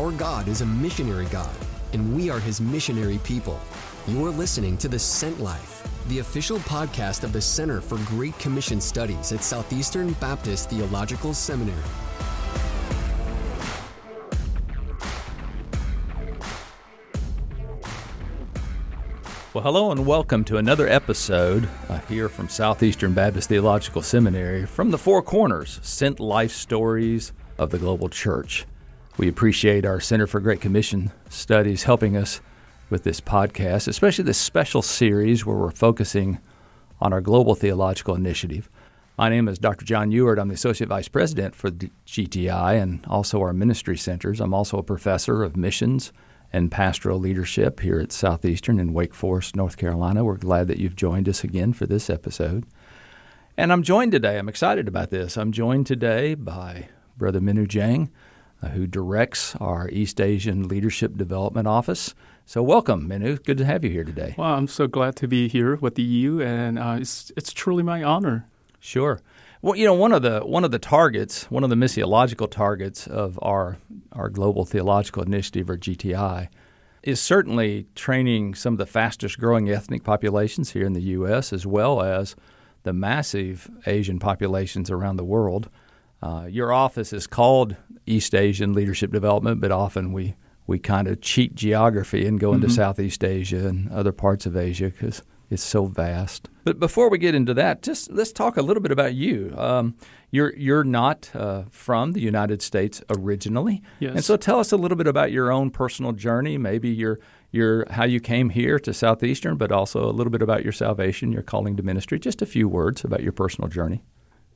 Our 0.00 0.12
God 0.12 0.48
is 0.48 0.62
a 0.62 0.66
missionary 0.66 1.26
God, 1.26 1.54
and 1.92 2.16
we 2.16 2.30
are 2.30 2.40
his 2.40 2.58
missionary 2.58 3.18
people. 3.22 3.60
You're 4.08 4.30
listening 4.30 4.78
to 4.78 4.88
The 4.88 4.98
Sent 4.98 5.40
Life, 5.40 5.86
the 6.08 6.20
official 6.20 6.56
podcast 6.60 7.22
of 7.22 7.34
the 7.34 7.40
Center 7.42 7.82
for 7.82 7.98
Great 8.06 8.38
Commission 8.38 8.80
Studies 8.80 9.30
at 9.30 9.44
Southeastern 9.44 10.14
Baptist 10.14 10.70
Theological 10.70 11.34
Seminary. 11.34 11.76
Well, 19.52 19.62
hello 19.62 19.90
and 19.90 20.06
welcome 20.06 20.44
to 20.44 20.56
another 20.56 20.88
episode 20.88 21.68
uh, 21.90 21.98
here 22.08 22.30
from 22.30 22.48
Southeastern 22.48 23.12
Baptist 23.12 23.50
Theological 23.50 24.00
Seminary 24.00 24.64
from 24.64 24.92
the 24.92 24.98
Four 24.98 25.20
Corners, 25.20 25.78
Sent 25.82 26.18
Life 26.18 26.52
Stories 26.52 27.34
of 27.58 27.68
the 27.68 27.78
Global 27.78 28.08
Church. 28.08 28.64
We 29.20 29.28
appreciate 29.28 29.84
our 29.84 30.00
Center 30.00 30.26
for 30.26 30.40
Great 30.40 30.62
Commission 30.62 31.12
Studies 31.28 31.82
helping 31.82 32.16
us 32.16 32.40
with 32.88 33.04
this 33.04 33.20
podcast, 33.20 33.86
especially 33.86 34.24
this 34.24 34.38
special 34.38 34.80
series 34.80 35.44
where 35.44 35.58
we're 35.58 35.72
focusing 35.72 36.38
on 37.02 37.12
our 37.12 37.20
Global 37.20 37.54
Theological 37.54 38.14
Initiative. 38.14 38.70
My 39.18 39.28
name 39.28 39.46
is 39.46 39.58
Dr. 39.58 39.84
John 39.84 40.10
Ewart. 40.10 40.38
I'm 40.38 40.48
the 40.48 40.54
Associate 40.54 40.88
Vice 40.88 41.08
President 41.08 41.54
for 41.54 41.68
the 41.70 41.90
GTI 42.06 42.80
and 42.80 43.04
also 43.08 43.42
our 43.42 43.52
ministry 43.52 43.98
centers. 43.98 44.40
I'm 44.40 44.54
also 44.54 44.78
a 44.78 44.82
professor 44.82 45.42
of 45.42 45.54
missions 45.54 46.14
and 46.50 46.72
pastoral 46.72 47.18
leadership 47.18 47.80
here 47.80 48.00
at 48.00 48.12
Southeastern 48.12 48.80
in 48.80 48.94
Wake 48.94 49.12
Forest, 49.12 49.54
North 49.54 49.76
Carolina. 49.76 50.24
We're 50.24 50.38
glad 50.38 50.66
that 50.68 50.78
you've 50.78 50.96
joined 50.96 51.28
us 51.28 51.44
again 51.44 51.74
for 51.74 51.84
this 51.84 52.08
episode. 52.08 52.64
And 53.58 53.70
I'm 53.70 53.82
joined 53.82 54.12
today, 54.12 54.38
I'm 54.38 54.48
excited 54.48 54.88
about 54.88 55.10
this. 55.10 55.36
I'm 55.36 55.52
joined 55.52 55.86
today 55.86 56.34
by 56.34 56.88
Brother 57.18 57.40
Minwoo 57.40 57.68
Jang, 57.68 58.10
who 58.68 58.86
directs 58.86 59.56
our 59.56 59.88
East 59.90 60.20
Asian 60.20 60.68
Leadership 60.68 61.16
Development 61.16 61.66
Office. 61.66 62.14
So, 62.46 62.62
welcome, 62.62 63.08
Minwoo. 63.08 63.44
Good 63.44 63.58
to 63.58 63.64
have 63.64 63.84
you 63.84 63.90
here 63.90 64.04
today. 64.04 64.34
Well, 64.36 64.54
I'm 64.54 64.68
so 64.68 64.86
glad 64.86 65.16
to 65.16 65.28
be 65.28 65.48
here 65.48 65.76
with 65.76 65.94
the 65.94 66.02
EU, 66.02 66.40
and 66.40 66.78
uh, 66.78 66.96
it's, 67.00 67.30
it's 67.36 67.52
truly 67.52 67.82
my 67.82 68.02
honor. 68.02 68.48
Sure. 68.80 69.20
Well, 69.62 69.76
you 69.76 69.84
know, 69.84 69.94
one 69.94 70.12
of 70.12 70.22
the 70.22 70.40
one 70.40 70.64
of 70.64 70.70
the 70.70 70.78
targets, 70.78 71.50
one 71.50 71.64
of 71.64 71.70
the 71.70 71.76
missiological 71.76 72.50
targets 72.50 73.06
of 73.06 73.38
our 73.42 73.76
our 74.12 74.30
Global 74.30 74.64
Theological 74.64 75.22
Initiative 75.22 75.68
or 75.68 75.76
GTI 75.76 76.48
is 77.02 77.20
certainly 77.20 77.86
training 77.94 78.54
some 78.54 78.74
of 78.74 78.78
the 78.78 78.86
fastest 78.86 79.38
growing 79.38 79.70
ethnic 79.70 80.02
populations 80.02 80.72
here 80.72 80.86
in 80.86 80.94
the 80.94 81.02
U.S. 81.02 81.52
as 81.52 81.66
well 81.66 82.02
as 82.02 82.36
the 82.82 82.92
massive 82.92 83.70
Asian 83.86 84.18
populations 84.18 84.90
around 84.90 85.16
the 85.16 85.24
world. 85.24 85.68
Uh, 86.22 86.46
your 86.48 86.72
office 86.72 87.12
is 87.12 87.26
called 87.26 87.76
East 88.06 88.34
Asian 88.34 88.72
Leadership 88.72 89.12
Development, 89.12 89.60
but 89.60 89.72
often 89.72 90.12
we 90.12 90.34
we 90.66 90.78
kind 90.78 91.08
of 91.08 91.20
cheat 91.20 91.54
geography 91.54 92.24
and 92.26 92.38
go 92.38 92.52
into 92.52 92.68
mm-hmm. 92.68 92.76
Southeast 92.76 93.24
Asia 93.24 93.66
and 93.66 93.90
other 93.90 94.12
parts 94.12 94.46
of 94.46 94.56
Asia 94.56 94.84
because 94.90 95.22
it's 95.50 95.64
so 95.64 95.86
vast. 95.86 96.48
But 96.62 96.78
before 96.78 97.10
we 97.10 97.18
get 97.18 97.34
into 97.34 97.52
that, 97.54 97.82
just 97.82 98.12
let's 98.12 98.30
talk 98.30 98.56
a 98.56 98.62
little 98.62 98.80
bit 98.80 98.92
about 98.92 99.14
you. 99.14 99.52
Um, 99.58 99.96
you're 100.30 100.54
you're 100.56 100.84
not 100.84 101.28
uh, 101.34 101.64
from 101.70 102.12
the 102.12 102.20
United 102.20 102.62
States 102.62 103.02
originally, 103.10 103.82
yes. 103.98 104.14
and 104.14 104.24
so 104.24 104.36
tell 104.36 104.60
us 104.60 104.70
a 104.70 104.76
little 104.76 104.96
bit 104.96 105.08
about 105.08 105.32
your 105.32 105.50
own 105.50 105.70
personal 105.70 106.12
journey. 106.12 106.56
Maybe 106.56 106.88
your 106.88 107.18
your 107.50 107.90
how 107.90 108.04
you 108.04 108.20
came 108.20 108.50
here 108.50 108.78
to 108.78 108.94
Southeastern, 108.94 109.56
but 109.56 109.72
also 109.72 110.08
a 110.08 110.12
little 110.12 110.30
bit 110.30 110.42
about 110.42 110.62
your 110.62 110.72
salvation, 110.72 111.32
your 111.32 111.42
calling 111.42 111.76
to 111.76 111.82
ministry. 111.82 112.20
Just 112.20 112.42
a 112.42 112.46
few 112.46 112.68
words 112.68 113.04
about 113.04 113.22
your 113.24 113.32
personal 113.32 113.68
journey. 113.68 114.04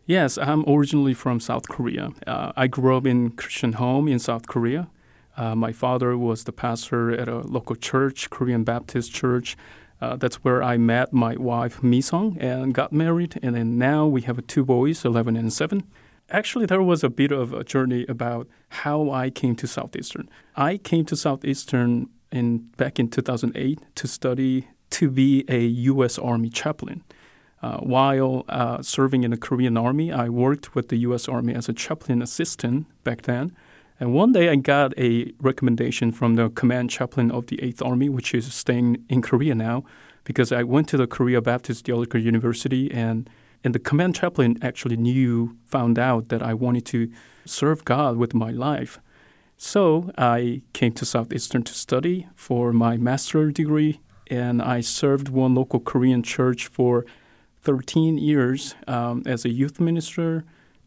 Yes, 0.07 0.37
I'm 0.37 0.65
originally 0.69 1.15
from 1.15 1.41
South 1.41 1.67
Korea. 1.69 2.11
Uh, 2.27 2.53
I 2.57 2.67
grew 2.67 2.95
up 2.95 3.07
in 3.07 3.31
Christian 3.31 3.75
home 3.75 4.07
in 4.07 4.19
South 4.19 4.47
Korea. 4.47 4.89
Uh, 5.35 5.55
my 5.55 5.73
father 5.73 6.17
was 6.19 6.45
the 6.45 6.53
pastor 6.53 7.11
at 7.11 7.27
a 7.27 7.39
local 7.39 7.75
church, 7.75 8.29
Korean 8.29 8.65
Baptist 8.65 9.15
church. 9.15 9.57
Uh, 10.03 10.17
that's 10.17 10.45
where 10.45 10.63
I 10.63 10.77
met 10.77 11.15
my 11.15 11.37
wife, 11.37 11.81
Misong, 11.81 12.37
and 12.39 12.75
got 12.75 12.93
married. 12.93 13.39
And 13.43 13.55
then 13.55 13.79
now 13.79 14.07
we 14.07 14.21
have 14.23 14.47
two 14.47 14.63
boys, 14.63 15.07
11 15.07 15.37
and 15.37 15.51
7. 15.51 15.83
Actually, 16.29 16.67
there 16.67 16.83
was 16.83 17.03
a 17.03 17.09
bit 17.09 17.33
of 17.33 17.55
a 17.55 17.65
journey 17.65 18.05
about 18.07 18.47
how 18.69 19.11
I 19.11 19.31
came 19.31 19.57
to 19.57 19.67
Southeastern. 19.67 20.29
I 20.55 20.77
came 20.77 21.07
to 21.07 21.17
Southeastern 21.17 22.11
in 22.31 22.59
back 22.77 22.99
in 22.99 23.09
2008 23.09 23.81
to 23.95 24.07
study 24.07 24.69
to 24.91 25.11
be 25.11 25.45
a 25.49 25.65
U.S. 25.65 26.19
Army 26.19 26.51
chaplain. 26.51 27.05
Uh, 27.65 27.79
while 27.79 28.45
uh, 28.51 28.83
serving 28.83 29.25
in 29.25 29.31
the 29.31 29.39
Korean 29.39 29.79
Army, 29.79 30.13
I 30.13 30.29
worked 30.29 30.75
with 30.75 30.91
the 30.91 30.99
U.S. 31.09 31.31
Army 31.31 31.55
as 31.55 31.67
a 31.67 31.73
chaplain 31.73 32.21
assistant 32.21 32.85
back 33.05 33.23
then. 33.23 33.57
And 33.99 34.13
one 34.13 34.33
day 34.33 34.51
I 34.51 34.57
got 34.57 34.93
a 34.99 35.33
recommendation 35.41 36.13
from 36.13 36.35
the 36.35 36.51
command 36.51 36.91
chaplain 36.91 37.31
of 37.31 37.47
the 37.47 37.57
8th 37.57 37.83
Army, 37.83 38.11
which 38.11 38.35
is 38.35 38.53
staying 38.53 39.03
in 39.09 39.23
Korea 39.23 39.55
now, 39.55 39.83
because 40.25 40.53
I 40.53 40.63
went 40.63 40.89
to 40.91 40.99
the 40.99 41.07
Korea 41.07 41.41
Baptist 41.41 41.87
Theological 41.87 42.21
University 42.21 42.93
and 42.93 43.31
and 43.65 43.75
the 43.75 43.79
command 43.79 44.15
chaplain 44.15 44.59
actually 44.61 44.99
knew, 44.99 45.57
found 45.65 45.99
out 45.99 46.29
that 46.29 46.43
I 46.43 46.53
wanted 46.53 46.85
to 46.87 47.11
serve 47.47 47.83
God 47.87 48.19
with 48.19 48.35
my 48.35 48.51
life. 48.51 49.01
So 49.57 50.11
I 50.19 50.61
came 50.75 50.93
to 50.93 51.07
Southeastern 51.07 51.63
to 51.63 51.73
study 51.73 52.29
for 52.35 52.75
my 52.75 52.99
master's 52.99 53.55
degree, 53.55 54.01
and 54.27 54.61
I 54.61 54.83
served 54.83 55.31
one 55.31 55.55
local 55.55 55.81
Korean 55.81 56.23
church 56.23 56.67
for 56.67 57.07
13 57.65 58.19
years 58.19 58.75
um, 58.87 59.23
as 59.27 59.45
a 59.45 59.51
youth 59.51 59.81
minister 59.81 60.45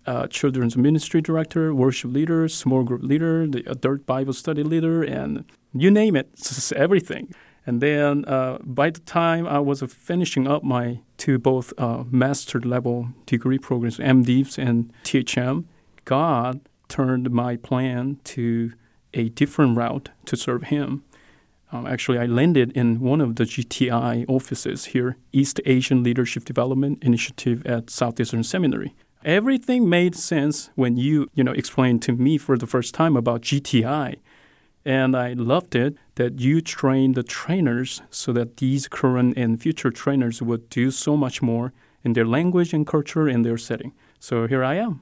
uh, 0.08 0.26
children's 0.28 0.78
ministry 0.78 1.22
director, 1.22 1.76
worship 1.76 2.12
leader, 2.12 2.48
small 2.48 2.84
group 2.84 3.04
leader, 3.04 3.46
the 3.46 3.70
adult 3.70 4.06
Bible 4.06 4.34
study 4.34 4.64
leader, 4.64 5.04
and 5.04 5.44
you 5.74 5.92
name 5.92 6.16
it, 6.16 6.30
everything. 6.76 7.34
And 7.66 7.82
then 7.82 8.24
uh, 8.26 8.60
by 8.64 8.90
the 8.90 9.02
time 9.02 9.46
I 9.46 9.60
was 9.60 9.82
finishing 9.82 10.48
up 10.48 10.64
my 10.64 11.02
two 11.18 11.38
both 11.38 11.74
uh, 11.78 12.06
master 12.10 12.62
level 12.62 13.10
degree 13.26 13.60
programs, 13.60 13.98
MDivs 13.98 14.58
and 14.58 14.94
THM, 15.04 15.66
God 16.06 16.62
turned 16.88 17.30
my 17.30 17.58
plan 17.58 18.20
to 18.24 18.72
a 19.14 19.28
different 19.30 19.76
route 19.76 20.10
to 20.26 20.38
serve 20.38 20.64
Him. 20.64 21.04
Um, 21.72 21.86
actually, 21.86 22.18
I 22.18 22.26
landed 22.26 22.72
in 22.72 23.02
one 23.02 23.20
of 23.20 23.36
the 23.36 23.44
GTI 23.44 24.26
offices 24.30 24.86
here, 24.86 25.18
East 25.34 25.60
Asian 25.66 26.02
Leadership 26.02 26.46
Development 26.46 26.98
Initiative 27.04 27.66
at 27.66 27.90
Southeastern 27.90 28.44
Seminary. 28.44 28.96
Everything 29.26 29.90
made 29.90 30.16
sense 30.16 30.70
when 30.76 30.96
you, 30.96 31.30
you 31.34 31.44
know, 31.44 31.52
explained 31.52 32.02
to 32.04 32.14
me 32.14 32.38
for 32.38 32.58
the 32.58 32.68
first 32.68 32.94
time 32.94 33.18
about 33.18 33.42
GTI. 33.42 34.16
And 34.86 35.18
I 35.18 35.34
loved 35.34 35.76
it 35.76 35.98
that 36.16 36.40
you 36.40 36.62
train 36.62 37.12
the 37.12 37.24
trainers 37.24 38.02
so 38.10 38.32
that 38.32 38.58
these 38.58 38.88
current 38.88 39.38
and 39.38 39.62
future 39.62 39.92
trainers 39.92 40.42
would 40.42 40.70
do 40.70 40.92
so 40.92 41.18
much 41.18 41.42
more 41.42 41.74
in 42.06 42.14
their 42.14 42.26
language 42.26 42.74
and 42.74 42.88
culture 42.88 43.28
in 43.28 43.42
their 43.42 43.58
setting. 43.58 43.92
So 44.20 44.48
here 44.48 44.64
I 44.64 44.76
am. 44.76 45.02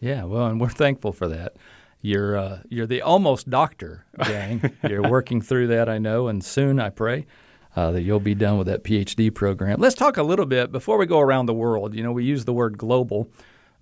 Yeah, 0.00 0.24
well, 0.24 0.46
and 0.46 0.58
we're 0.58 0.70
thankful 0.70 1.12
for 1.12 1.28
that. 1.28 1.56
You're 2.02 2.36
uh, 2.36 2.58
you're 2.68 2.86
the 2.86 3.02
almost 3.02 3.50
doctor, 3.50 4.06
Jang. 4.24 4.70
you're 4.88 5.08
working 5.08 5.40
through 5.40 5.68
that, 5.68 5.88
I 5.88 5.98
know, 5.98 6.28
and 6.28 6.44
soon 6.44 6.78
I 6.78 6.90
pray 6.90 7.26
uh, 7.74 7.90
that 7.90 8.02
you'll 8.02 8.20
be 8.20 8.34
done 8.34 8.58
with 8.58 8.66
that 8.68 8.84
PhD 8.84 9.32
program. 9.32 9.80
Let's 9.80 9.94
talk 9.94 10.16
a 10.16 10.22
little 10.22 10.46
bit 10.46 10.72
before 10.72 10.98
we 10.98 11.06
go 11.06 11.20
around 11.20 11.46
the 11.46 11.54
world. 11.54 11.94
You 11.94 12.02
know, 12.02 12.12
we 12.12 12.24
use 12.24 12.44
the 12.44 12.52
word 12.52 12.78
global. 12.78 13.28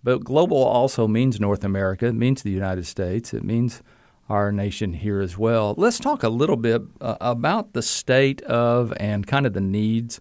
But 0.02 0.22
global 0.22 0.62
also 0.62 1.08
means 1.08 1.40
North 1.40 1.64
America, 1.64 2.06
it 2.06 2.14
means 2.14 2.42
the 2.42 2.50
United 2.50 2.86
States, 2.86 3.32
it 3.32 3.42
means 3.42 3.82
our 4.28 4.52
nation 4.52 4.92
here 4.92 5.20
as 5.20 5.38
well. 5.38 5.74
Let's 5.78 5.98
talk 5.98 6.22
a 6.22 6.28
little 6.28 6.56
bit 6.56 6.82
uh, 7.00 7.16
about 7.20 7.72
the 7.72 7.82
state 7.82 8.42
of 8.42 8.92
and 8.98 9.26
kind 9.26 9.46
of 9.46 9.54
the 9.54 9.62
needs 9.62 10.20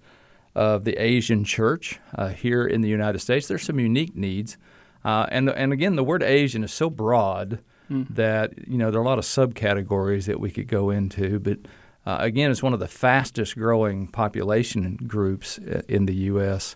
of 0.55 0.85
the 0.85 0.95
Asian 0.95 1.43
church 1.43 1.99
uh, 2.15 2.29
here 2.29 2.65
in 2.65 2.81
the 2.81 2.89
United 2.89 3.19
States. 3.19 3.47
There's 3.47 3.63
some 3.63 3.79
unique 3.79 4.15
needs. 4.15 4.57
Uh, 5.03 5.25
and, 5.29 5.49
and 5.49 5.73
again, 5.73 5.95
the 5.97 6.03
word 6.03 6.23
Asian 6.23 6.63
is 6.63 6.71
so 6.71 6.89
broad 6.89 7.59
mm. 7.93 8.15
that 8.15 8.67
you 8.67 8.77
know 8.77 8.89
there 8.89 8.99
are 8.99 9.03
a 9.03 9.07
lot 9.07 9.19
of 9.19 9.25
subcategories 9.25 10.25
that 10.25 10.39
we 10.39 10.49
could 10.49 10.67
go 10.67 10.89
into. 10.89 11.39
But 11.39 11.59
uh, 12.05 12.17
again, 12.19 12.51
it's 12.51 12.63
one 12.63 12.73
of 12.73 12.79
the 12.79 12.87
fastest 12.87 13.55
growing 13.55 14.07
population 14.07 14.97
groups 15.07 15.59
uh, 15.59 15.83
in 15.87 16.05
the 16.05 16.15
U.S 16.15 16.75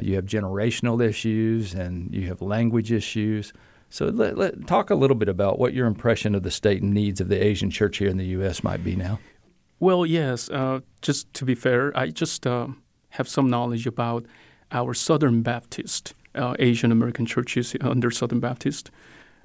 you 0.00 0.14
have 0.16 0.26
generational 0.26 1.02
issues 1.02 1.74
and 1.74 2.12
you 2.14 2.28
have 2.28 2.42
language 2.42 2.92
issues. 2.92 3.52
So 3.88 4.06
let, 4.06 4.36
let, 4.36 4.66
talk 4.66 4.90
a 4.90 4.94
little 4.94 5.16
bit 5.16 5.28
about 5.28 5.58
what 5.58 5.72
your 5.72 5.86
impression 5.86 6.34
of 6.34 6.42
the 6.42 6.50
state 6.50 6.82
and 6.82 6.92
needs 6.92 7.20
of 7.20 7.28
the 7.28 7.42
Asian 7.42 7.70
church 7.70 7.98
here 7.98 8.08
in 8.08 8.16
the 8.16 8.26
U.S. 8.26 8.62
might 8.62 8.84
be 8.84 8.96
now. 8.96 9.18
Well, 9.78 10.04
yes. 10.04 10.50
Uh, 10.50 10.80
just 11.02 11.32
to 11.34 11.44
be 11.44 11.54
fair, 11.54 11.96
I 11.96 12.08
just 12.08 12.46
uh, 12.46 12.68
have 13.10 13.28
some 13.28 13.48
knowledge 13.48 13.86
about 13.86 14.26
our 14.72 14.94
Southern 14.94 15.42
Baptist 15.42 16.14
uh, 16.34 16.54
Asian 16.58 16.92
American 16.92 17.24
churches 17.24 17.74
under 17.80 18.10
Southern 18.10 18.40
Baptist. 18.40 18.90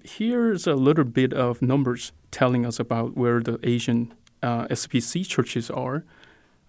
Here's 0.04 0.66
a 0.66 0.74
little 0.74 1.04
bit 1.04 1.32
of 1.32 1.62
numbers 1.62 2.12
telling 2.32 2.66
us 2.66 2.80
about 2.80 3.16
where 3.16 3.40
the 3.40 3.60
Asian 3.62 4.14
uh, 4.42 4.68
SBC 4.68 5.28
churches 5.28 5.70
are. 5.70 6.04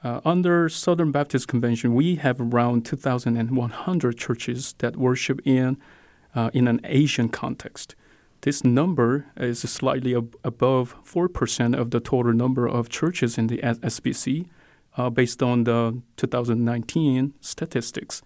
Uh, 0.05 0.20
under 0.25 0.69
Southern 0.69 1.12
Baptist 1.12 1.49
Convention, 1.49 1.94
we 1.94 2.17
have 2.17 2.40
around 2.40 2.84
2,100 2.84 4.19
churches 4.19 4.75
that 4.79 4.96
worship 4.96 5.40
in 5.44 5.79
uh, 6.34 6.50
in 6.52 6.67
an 6.69 6.81
Asian 6.84 7.29
context. 7.29 7.94
This 8.40 8.64
number 8.64 9.26
is 9.37 9.61
slightly 9.61 10.17
ab- 10.17 10.37
above 10.43 10.96
4% 11.05 11.79
of 11.79 11.90
the 11.90 12.00
total 12.00 12.32
number 12.32 12.67
of 12.67 12.88
churches 12.88 13.38
in 13.38 13.46
the 13.46 13.58
SBC 13.58 14.46
uh, 14.96 15.11
based 15.11 15.43
on 15.43 15.64
the 15.64 16.00
2019 16.17 17.34
statistics. 17.40 18.23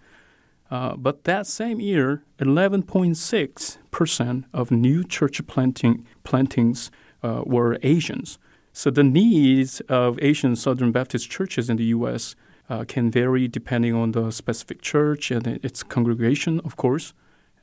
Uh, 0.69 0.95
but 0.95 1.23
that 1.23 1.47
same 1.47 1.79
year, 1.79 2.23
11.6% 2.39 4.43
of 4.53 4.71
new 4.71 5.03
church 5.03 5.45
planting, 5.47 6.05
plantings 6.23 6.91
uh, 7.23 7.41
were 7.45 7.77
Asians. 7.83 8.37
So 8.73 8.91
the 8.91 9.03
needs 9.03 9.79
of 9.89 10.19
Asian 10.21 10.55
Southern 10.55 10.91
Baptist 10.91 11.29
churches 11.29 11.69
in 11.69 11.77
the 11.77 11.85
U.S. 11.85 12.35
Uh, 12.69 12.83
can 12.83 13.09
vary 13.09 13.47
depending 13.47 13.95
on 13.95 14.11
the 14.11 14.29
specific 14.31 14.81
church 14.81 15.31
and 15.31 15.47
its 15.47 15.83
congregation, 15.83 16.59
of 16.63 16.75
course. 16.75 17.13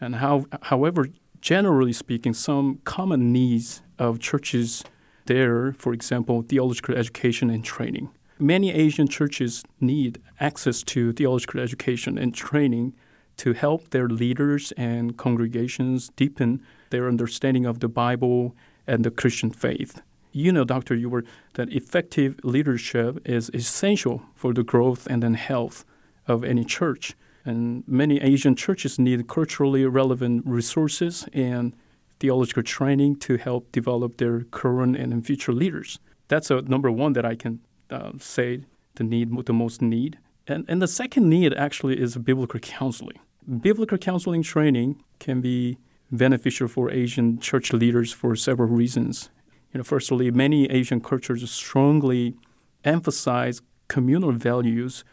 And 0.01 0.17
how, 0.17 0.47
however, 0.63 1.09
generally 1.41 1.93
speaking, 1.93 2.35
some 2.35 2.81
common 2.85 3.33
needs 3.33 3.83
of 3.99 4.19
churches 4.19 4.83
there, 5.27 5.73
for 5.75 5.93
example, 5.93 6.43
theological 6.43 6.97
education 6.97 7.51
and 7.51 7.65
training. 7.65 8.11
Many 8.39 8.73
Asian 8.73 9.07
churches 9.07 9.63
need 9.81 10.21
access 10.41 10.83
to 10.85 11.13
theological 11.13 11.61
education 11.61 12.19
and 12.19 12.35
training 12.35 12.95
to 13.37 13.53
help 13.53 13.91
their 13.91 14.09
leaders 14.09 14.73
and 14.77 15.17
congregations 15.17 16.11
deepen 16.17 16.61
their 16.91 17.07
understanding 17.07 17.65
of 17.65 17.79
the 17.79 17.89
Bible 17.89 18.57
and 18.89 19.05
the 19.05 19.13
Christian 19.13 19.51
faith. 19.51 20.03
You 20.33 20.51
know, 20.51 20.67
you 20.91 21.09
were 21.09 21.25
that 21.55 21.73
effective 21.73 22.41
leadership 22.43 23.21
is 23.25 23.53
essential 23.55 24.23
for 24.35 24.53
the 24.53 24.65
growth 24.65 25.07
and 25.07 25.23
then 25.23 25.35
health 25.35 25.85
of 26.27 26.43
any 26.43 26.65
church. 26.65 27.15
And 27.45 27.85
many 27.87 28.21
Asian 28.21 28.57
churches 28.57 28.99
need 28.99 29.29
culturally 29.29 29.87
relevant 29.87 30.43
resources 30.45 31.29
and 31.33 31.73
theological 32.19 32.65
training 32.65 33.17
to 33.17 33.37
help 33.37 33.71
develop 33.71 34.17
their 34.17 34.41
current 34.51 34.97
and 34.97 35.25
future 35.25 35.53
leaders. 35.53 36.01
That's 36.27 36.51
a 36.51 36.63
number 36.63 36.91
one 36.91 37.13
that 37.13 37.25
I 37.25 37.37
can 37.37 37.61
uh, 37.91 38.13
say 38.19 38.65
the 38.97 39.05
need, 39.05 39.47
the 39.47 39.53
most 39.53 39.83
need. 39.83 40.19
And, 40.47 40.65
and 40.69 40.83
the 40.83 40.89
second 40.89 41.29
need 41.29 41.55
actually 41.55 42.01
is 42.01 42.17
biblical 42.17 42.61
counseling. 42.61 43.19
Biblical 43.61 43.99
counseling 43.99 44.43
training 44.43 45.03
can 45.19 45.41
be 45.41 45.79
beneficial 46.11 46.69
for 46.69 46.91
Asian 46.91 47.39
church 47.39 47.73
leaders 47.73 48.13
for 48.13 48.37
several 48.37 48.69
reasons. 48.69 49.31
You 49.73 49.79
know, 49.79 49.85
firstly, 49.85 50.31
many 50.31 50.71
Asian 50.71 51.01
cultures 51.01 51.51
strongly 51.51 52.37
emphasize 52.85 53.63
communal 53.89 54.33
values, 54.33 55.05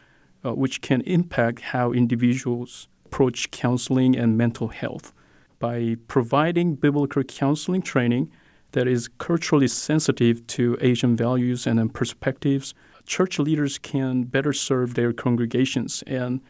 uh, 0.44 0.54
which 0.54 0.80
can 0.80 1.00
impact 1.02 1.60
how 1.60 1.92
individuals 1.92 2.88
approach 3.06 3.50
counseling 3.50 4.16
and 4.16 4.38
mental 4.38 4.68
health. 4.68 5.12
By 5.58 5.96
providing 6.08 6.74
biblical 6.74 7.22
counseling 7.22 7.82
training 7.82 8.30
that 8.72 8.86
is 8.86 9.08
culturally 9.18 9.68
sensitive 9.68 10.46
to 10.48 10.76
Asian 10.80 11.16
values 11.16 11.66
and 11.66 11.92
perspectives, 11.94 12.74
church 13.06 13.38
leaders 13.38 13.78
can 13.78 14.24
better 14.24 14.52
serve 14.52 14.94
their 14.94 15.12
congregations 15.12 16.02
and 16.06 16.40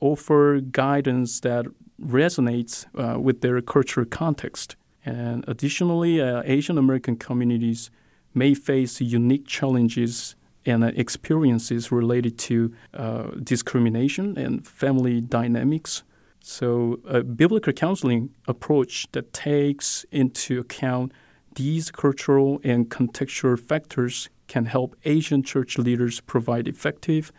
offer 0.00 0.60
guidance 0.60 1.40
that 1.40 1.66
resonates 2.00 2.86
uh, 2.94 3.18
with 3.18 3.40
their 3.40 3.60
cultural 3.60 4.06
context. 4.06 4.76
And 5.04 5.44
additionally, 5.48 6.20
uh, 6.20 6.42
Asian 6.44 6.78
American 6.78 7.16
communities 7.16 7.90
may 8.34 8.54
face 8.54 9.00
unique 9.00 9.46
challenges 9.46 10.34
and 10.66 10.84
uh, 10.84 10.90
experiences 10.96 11.92
related 11.92 12.36
to 12.38 12.74
uh, 12.92 13.28
discrimination 13.42 14.36
and 14.36 14.66
family 14.66 15.20
dynamics. 15.20 16.02
So, 16.40 17.00
a 17.08 17.22
biblical 17.22 17.72
counseling 17.72 18.30
approach 18.46 19.08
that 19.12 19.32
takes 19.32 20.04
into 20.12 20.60
account 20.60 21.12
these 21.56 21.90
cultural 21.90 22.60
and 22.62 22.88
contextual 22.88 23.58
factors 23.58 24.30
can 24.46 24.66
help 24.66 24.96
Asian 25.04 25.42
church 25.42 25.76
leaders 25.76 26.20
provide 26.20 26.68
effective 26.68 27.32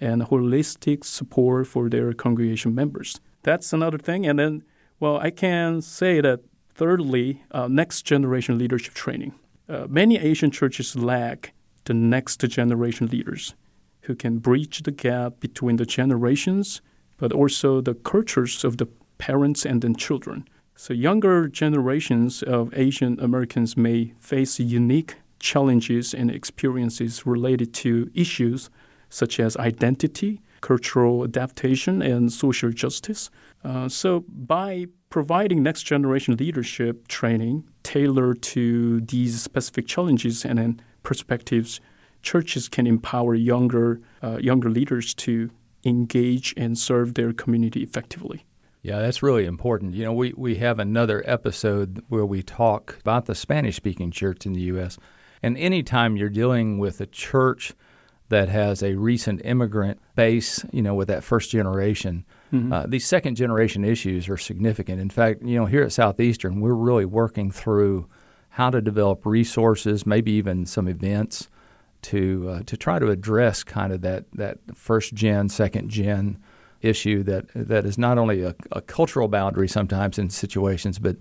and 0.00 0.22
holistic 0.22 1.04
support 1.04 1.66
for 1.66 1.88
their 1.88 2.12
congregation 2.12 2.74
members. 2.74 3.20
That's 3.42 3.72
another 3.72 3.98
thing. 3.98 4.26
And 4.26 4.38
then, 4.38 4.62
well, 5.00 5.18
I 5.18 5.30
can 5.30 5.82
say 5.82 6.20
that 6.20 6.40
thirdly, 6.74 7.42
uh, 7.50 7.68
next 7.68 8.02
generation 8.02 8.58
leadership 8.58 8.94
training. 8.94 9.34
Uh, 9.68 9.86
many 9.88 10.18
Asian 10.18 10.50
churches 10.50 10.96
lack 10.96 11.52
the 11.84 11.94
next 11.94 12.40
generation 12.48 13.08
leaders 13.08 13.54
who 14.02 14.14
can 14.14 14.38
bridge 14.38 14.82
the 14.82 14.90
gap 14.90 15.40
between 15.40 15.76
the 15.76 15.86
generations, 15.86 16.80
but 17.16 17.32
also 17.32 17.80
the 17.80 17.94
cultures 17.94 18.64
of 18.64 18.76
the 18.76 18.86
parents 19.18 19.64
and 19.64 19.82
then 19.82 19.94
children. 19.94 20.44
So, 20.82 20.92
younger 20.92 21.46
generations 21.46 22.42
of 22.42 22.76
Asian 22.76 23.20
Americans 23.20 23.76
may 23.76 24.14
face 24.18 24.58
unique 24.58 25.14
challenges 25.38 26.12
and 26.12 26.28
experiences 26.28 27.24
related 27.24 27.72
to 27.84 28.10
issues 28.14 28.68
such 29.08 29.38
as 29.38 29.56
identity, 29.58 30.40
cultural 30.60 31.22
adaptation, 31.22 32.02
and 32.02 32.32
social 32.32 32.72
justice. 32.72 33.30
Uh, 33.62 33.88
so, 33.88 34.24
by 34.26 34.86
providing 35.08 35.62
next 35.62 35.84
generation 35.84 36.36
leadership 36.36 37.06
training 37.06 37.62
tailored 37.84 38.42
to 38.42 39.02
these 39.02 39.40
specific 39.40 39.86
challenges 39.86 40.44
and 40.44 40.82
perspectives, 41.04 41.80
churches 42.22 42.68
can 42.68 42.88
empower 42.88 43.36
younger 43.36 44.00
uh, 44.20 44.38
younger 44.38 44.68
leaders 44.68 45.14
to 45.14 45.48
engage 45.84 46.52
and 46.56 46.76
serve 46.76 47.14
their 47.14 47.32
community 47.32 47.84
effectively. 47.84 48.44
Yeah, 48.82 48.98
that's 48.98 49.22
really 49.22 49.46
important. 49.46 49.94
You 49.94 50.04
know, 50.04 50.12
we, 50.12 50.32
we 50.36 50.56
have 50.56 50.80
another 50.80 51.22
episode 51.24 52.04
where 52.08 52.26
we 52.26 52.42
talk 52.42 52.98
about 53.00 53.26
the 53.26 53.34
Spanish 53.34 53.76
speaking 53.76 54.10
church 54.10 54.44
in 54.44 54.54
the 54.54 54.62
U.S. 54.62 54.98
And 55.40 55.56
anytime 55.56 56.16
you're 56.16 56.28
dealing 56.28 56.78
with 56.78 57.00
a 57.00 57.06
church 57.06 57.74
that 58.28 58.48
has 58.48 58.82
a 58.82 58.96
recent 58.96 59.42
immigrant 59.44 60.00
base, 60.16 60.64
you 60.72 60.82
know, 60.82 60.94
with 60.94 61.06
that 61.08 61.22
first 61.22 61.50
generation, 61.50 62.24
mm-hmm. 62.52 62.72
uh, 62.72 62.86
these 62.86 63.06
second 63.06 63.36
generation 63.36 63.84
issues 63.84 64.28
are 64.28 64.36
significant. 64.36 65.00
In 65.00 65.10
fact, 65.10 65.42
you 65.42 65.56
know, 65.56 65.66
here 65.66 65.84
at 65.84 65.92
Southeastern, 65.92 66.60
we're 66.60 66.74
really 66.74 67.04
working 67.04 67.52
through 67.52 68.08
how 68.48 68.68
to 68.70 68.80
develop 68.80 69.24
resources, 69.24 70.06
maybe 70.06 70.32
even 70.32 70.66
some 70.66 70.88
events 70.88 71.48
to 72.02 72.48
uh, 72.50 72.62
to 72.66 72.76
try 72.76 72.98
to 72.98 73.10
address 73.10 73.62
kind 73.62 73.92
of 73.92 74.00
that 74.00 74.24
that 74.32 74.58
first 74.74 75.14
gen, 75.14 75.48
second 75.48 75.88
gen 75.88 76.42
issue 76.82 77.22
that 77.22 77.46
that 77.54 77.84
is 77.86 77.96
not 77.96 78.18
only 78.18 78.42
a, 78.42 78.54
a 78.72 78.80
cultural 78.80 79.28
boundary 79.28 79.68
sometimes 79.68 80.18
in 80.18 80.30
situations, 80.30 80.98
but 80.98 81.16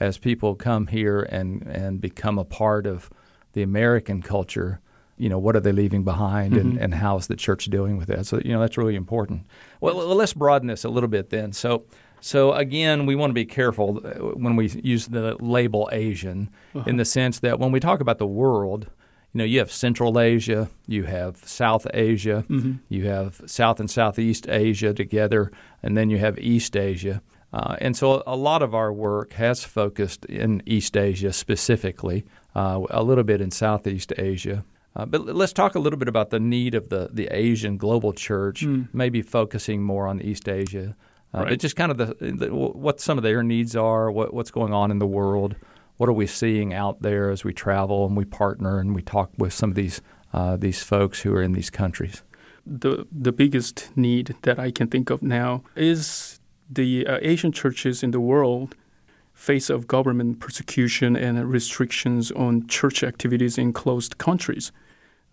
as 0.00 0.18
people 0.18 0.54
come 0.54 0.88
here 0.88 1.22
and 1.22 1.62
and 1.62 2.00
become 2.00 2.38
a 2.38 2.44
part 2.44 2.86
of 2.86 3.10
the 3.52 3.62
American 3.62 4.20
culture, 4.20 4.80
you 5.16 5.28
know, 5.28 5.38
what 5.38 5.56
are 5.56 5.60
they 5.60 5.72
leaving 5.72 6.04
behind 6.04 6.54
mm-hmm. 6.54 6.68
and, 6.70 6.78
and 6.78 6.94
how 6.94 7.16
is 7.16 7.28
the 7.28 7.36
church 7.36 7.66
dealing 7.66 7.96
with 7.96 8.08
that? 8.08 8.26
So, 8.26 8.40
you 8.44 8.52
know, 8.52 8.60
that's 8.60 8.76
really 8.76 8.96
important. 8.96 9.46
Well, 9.80 9.94
let's 9.94 10.34
broaden 10.34 10.68
this 10.68 10.84
a 10.84 10.88
little 10.88 11.08
bit 11.08 11.30
then. 11.30 11.52
So, 11.52 11.84
so 12.20 12.52
again, 12.52 13.06
we 13.06 13.14
want 13.14 13.30
to 13.30 13.34
be 13.34 13.44
careful 13.44 14.00
uh, 14.04 14.36
when 14.36 14.56
we 14.56 14.68
use 14.82 15.06
the 15.06 15.36
label 15.40 15.88
Asian 15.92 16.50
uh-huh. 16.74 16.84
in 16.88 16.96
the 16.96 17.04
sense 17.04 17.38
that 17.40 17.60
when 17.60 17.70
we 17.70 17.80
talk 17.80 18.00
about 18.00 18.18
the 18.18 18.26
world, 18.26 18.90
you 19.34 19.38
know, 19.38 19.44
you 19.44 19.58
have 19.58 19.72
Central 19.72 20.20
Asia, 20.20 20.70
you 20.86 21.04
have 21.04 21.38
South 21.38 21.88
Asia, 21.92 22.44
mm-hmm. 22.48 22.74
you 22.88 23.08
have 23.08 23.40
South 23.46 23.80
and 23.80 23.90
Southeast 23.90 24.48
Asia 24.48 24.94
together, 24.94 25.50
and 25.82 25.96
then 25.96 26.08
you 26.08 26.18
have 26.18 26.38
East 26.38 26.76
Asia. 26.76 27.20
Uh, 27.52 27.74
and 27.80 27.96
so 27.96 28.22
a 28.28 28.36
lot 28.36 28.62
of 28.62 28.74
our 28.74 28.92
work 28.92 29.32
has 29.32 29.64
focused 29.64 30.24
in 30.26 30.62
East 30.66 30.96
Asia 30.96 31.32
specifically, 31.32 32.24
uh, 32.54 32.80
a 32.90 33.02
little 33.02 33.24
bit 33.24 33.40
in 33.40 33.50
Southeast 33.50 34.12
Asia. 34.16 34.64
Uh, 34.94 35.04
but 35.04 35.26
let's 35.26 35.52
talk 35.52 35.74
a 35.74 35.80
little 35.80 35.98
bit 35.98 36.06
about 36.06 36.30
the 36.30 36.38
need 36.38 36.76
of 36.76 36.88
the, 36.88 37.10
the 37.12 37.26
Asian 37.28 37.76
global 37.76 38.12
church, 38.12 38.64
mm. 38.64 38.88
maybe 38.92 39.20
focusing 39.20 39.82
more 39.82 40.06
on 40.06 40.22
East 40.22 40.48
Asia. 40.48 40.94
Uh, 41.34 41.38
right. 41.38 41.48
But 41.48 41.58
just 41.58 41.74
kind 41.74 41.90
of 41.90 41.98
the, 41.98 42.14
the, 42.20 42.54
what 42.54 43.00
some 43.00 43.18
of 43.18 43.24
their 43.24 43.42
needs 43.42 43.74
are, 43.74 44.12
what, 44.12 44.32
what's 44.32 44.52
going 44.52 44.72
on 44.72 44.92
in 44.92 45.00
the 45.00 45.06
world, 45.06 45.56
what 45.96 46.08
are 46.08 46.14
we 46.14 46.26
seeing 46.26 46.74
out 46.74 47.02
there 47.02 47.30
as 47.30 47.44
we 47.44 47.52
travel 47.52 48.06
and 48.06 48.16
we 48.16 48.24
partner 48.24 48.78
and 48.78 48.94
we 48.94 49.02
talk 49.02 49.30
with 49.38 49.52
some 49.52 49.70
of 49.70 49.76
these 49.76 50.00
uh, 50.32 50.56
these 50.56 50.82
folks 50.82 51.20
who 51.20 51.32
are 51.34 51.42
in 51.42 51.52
these 51.52 51.70
countries. 51.70 52.22
The 52.66 53.06
the 53.12 53.32
biggest 53.32 53.90
need 53.96 54.34
that 54.42 54.58
I 54.58 54.70
can 54.70 54.88
think 54.88 55.10
of 55.10 55.22
now 55.22 55.62
is 55.76 56.40
the 56.68 57.06
uh, 57.06 57.18
Asian 57.22 57.52
churches 57.52 58.02
in 58.02 58.10
the 58.10 58.20
world 58.20 58.74
face 59.34 59.68
of 59.68 59.86
government 59.86 60.40
persecution 60.40 61.16
and 61.16 61.50
restrictions 61.50 62.30
on 62.32 62.66
church 62.68 63.02
activities 63.02 63.58
in 63.58 63.72
closed 63.72 64.16
countries. 64.16 64.72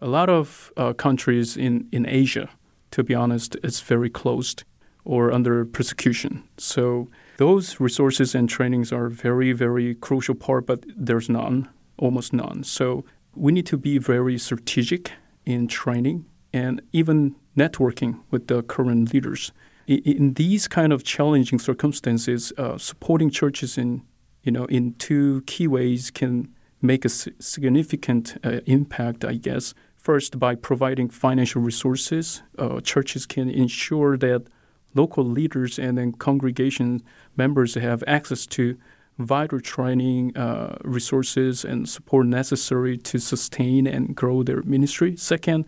A 0.01 0.08
lot 0.08 0.30
of 0.30 0.74
uh, 0.75 0.94
countries 0.94 1.56
in, 1.56 1.88
in 1.91 2.08
Asia, 2.08 2.50
to 2.89 3.03
be 3.03 3.13
honest, 3.13 3.56
it's 3.63 3.80
very 3.82 4.10
closed 4.10 4.63
or 5.06 5.32
under 5.32 5.63
persecution. 5.65 6.44
So 6.58 7.08
those 7.41 7.79
resources 7.79 8.36
and 8.36 8.48
trainings 8.48 8.93
are 8.93 9.10
very, 9.10 9.51
very 9.51 9.95
crucial 9.95 10.36
part, 10.36 10.67
but 10.67 10.86
there's 10.95 11.27
none, 11.27 11.67
almost 11.98 12.33
none. 12.33 12.63
So 12.63 13.03
we 13.36 13.51
need 13.51 13.65
to 13.65 13.77
be 13.77 13.98
very 13.98 14.38
strategic 14.38 15.12
in 15.43 15.67
training 15.67 16.25
and 16.53 16.81
even 16.91 17.36
networking 17.57 18.19
with 18.29 18.48
the 18.48 18.62
current 18.62 19.12
leaders 19.13 19.51
in 19.88 20.33
these 20.33 20.67
kind 20.67 20.93
of 20.93 21.03
challenging 21.03 21.60
circumstances, 21.60 22.53
uh, 22.57 22.77
supporting 22.77 23.29
churches 23.29 23.77
in 23.77 24.03
you 24.43 24.51
know, 24.51 24.65
in 24.65 24.93
two 24.95 25.41
key 25.45 25.67
ways 25.67 26.12
can 26.12 26.48
make 26.81 27.05
a 27.05 27.10
significant 27.10 28.38
uh, 28.43 28.60
impact, 28.65 29.24
I 29.24 29.36
guess. 29.36 29.74
First, 29.95 30.39
by 30.39 30.55
providing 30.55 31.10
financial 31.10 31.62
resources, 31.62 32.41
uh, 32.57 32.81
churches 32.81 33.27
can 33.27 33.50
ensure 33.50 34.17
that 34.17 34.48
local 34.93 35.24
leaders 35.24 35.79
and 35.79 35.98
then 35.98 36.12
congregation 36.12 37.01
members 37.38 37.75
have 37.75 38.03
access 38.07 38.45
to 38.45 38.77
vital 39.17 39.60
training 39.60 40.36
uh, 40.36 40.77
resources 40.83 41.63
and 41.63 41.88
support 41.88 42.25
necessary 42.25 42.98
to 42.98 43.19
sustain 43.19 43.88
and 43.88 44.15
grow 44.15 44.43
their 44.43 44.62
ministry. 44.63 45.15
Second, 45.15 45.65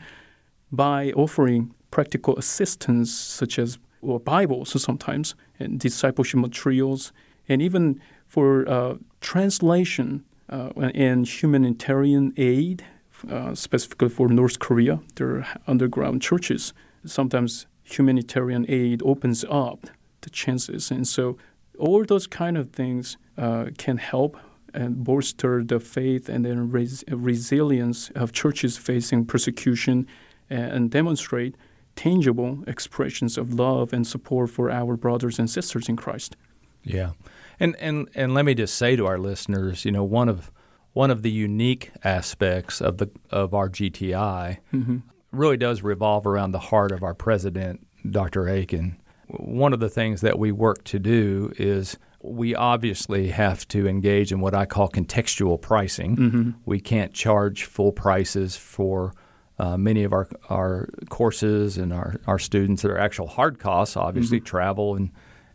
by 0.71 1.11
offering 1.11 1.73
practical 1.91 2.35
assistance 2.37 3.13
such 3.13 3.59
as 3.59 3.77
or 4.03 4.19
Bibles 4.19 4.81
sometimes 4.81 5.35
and 5.59 5.79
discipleship 5.79 6.39
materials, 6.39 7.13
and 7.47 7.61
even 7.61 8.01
for 8.27 8.67
uh, 8.69 8.95
translation 9.21 10.25
uh, 10.49 10.71
and 10.93 11.27
humanitarian 11.27 12.33
aid, 12.35 12.83
uh, 13.29 13.55
specifically 13.55 14.09
for 14.09 14.27
North 14.27 14.59
Korea, 14.59 14.99
their 15.15 15.47
underground 15.67 16.21
churches. 16.21 16.73
Sometimes 17.05 17.65
humanitarian 17.97 18.65
aid 18.67 19.01
opens 19.03 19.45
up 19.50 19.88
the 20.21 20.29
chances, 20.29 20.91
and 20.91 21.07
so 21.07 21.38
all 21.79 22.03
those 22.05 22.27
kind 22.27 22.57
of 22.57 22.71
things 22.71 23.17
uh, 23.38 23.65
can 23.77 23.97
help 23.97 24.38
and 24.73 25.03
bolster 25.03 25.63
the 25.63 25.79
faith 25.79 26.29
and 26.29 26.45
then 26.45 26.71
res- 26.71 27.03
resilience 27.09 28.09
of 28.12 28.31
churches 28.31 28.77
facing 28.77 29.25
persecution 29.25 30.07
and, 30.50 30.71
and 30.71 30.91
demonstrate 30.91 31.55
tangible 31.95 32.63
expressions 32.65 33.38
of 33.38 33.53
love 33.53 33.93
and 33.93 34.07
support 34.07 34.50
for 34.50 34.71
our 34.71 34.95
brothers 34.95 35.38
and 35.38 35.50
sisters 35.50 35.88
in 35.88 35.95
Christ. 35.95 36.35
Yeah. 36.83 37.12
And 37.59 37.75
and 37.79 38.09
and 38.15 38.33
let 38.33 38.45
me 38.45 38.55
just 38.55 38.75
say 38.75 38.95
to 38.95 39.05
our 39.05 39.19
listeners, 39.19 39.85
you 39.85 39.91
know, 39.91 40.03
one 40.03 40.27
of 40.27 40.51
one 40.93 41.12
of 41.12 41.21
the 41.21 41.31
unique 41.31 41.91
aspects 42.03 42.81
of 42.81 42.97
the 42.97 43.09
of 43.29 43.53
our 43.53 43.69
GTI 43.69 44.57
mm-hmm. 44.73 44.97
Really 45.33 45.57
does 45.57 45.81
revolve 45.81 46.25
around 46.25 46.51
the 46.51 46.59
heart 46.59 46.91
of 46.91 47.03
our 47.03 47.13
president, 47.13 47.85
Dr. 48.09 48.47
Akin. 48.47 48.97
One 49.27 49.73
of 49.73 49.79
the 49.79 49.89
things 49.89 50.21
that 50.21 50.37
we 50.37 50.51
work 50.51 50.83
to 50.85 50.99
do 50.99 51.51
is 51.57 51.97
we 52.21 52.55
obviously 52.55 53.29
have 53.29 53.67
to 53.69 53.87
engage 53.87 54.31
in 54.31 54.39
what 54.39 54.53
I 54.53 54.65
call 54.65 54.89
contextual 54.89 55.59
pricing. 55.59 56.15
Mm-hmm. 56.15 56.51
We 56.65 56.79
can't 56.79 57.13
charge 57.13 57.65
full 57.65 57.91
prices 57.91 58.55
for 58.55 59.13
uh, 59.59 59.77
many 59.77 60.03
of 60.03 60.13
our 60.13 60.29
our 60.49 60.89
courses 61.09 61.77
and 61.77 61.93
our, 61.93 62.15
our 62.25 62.39
students 62.39 62.81
that 62.81 62.91
are 62.91 62.97
actual 62.97 63.27
hard 63.27 63.59
costs, 63.59 63.97
obviously 63.97 64.37
mm-hmm. 64.37 64.45
travel 64.45 64.95
and 64.95 65.11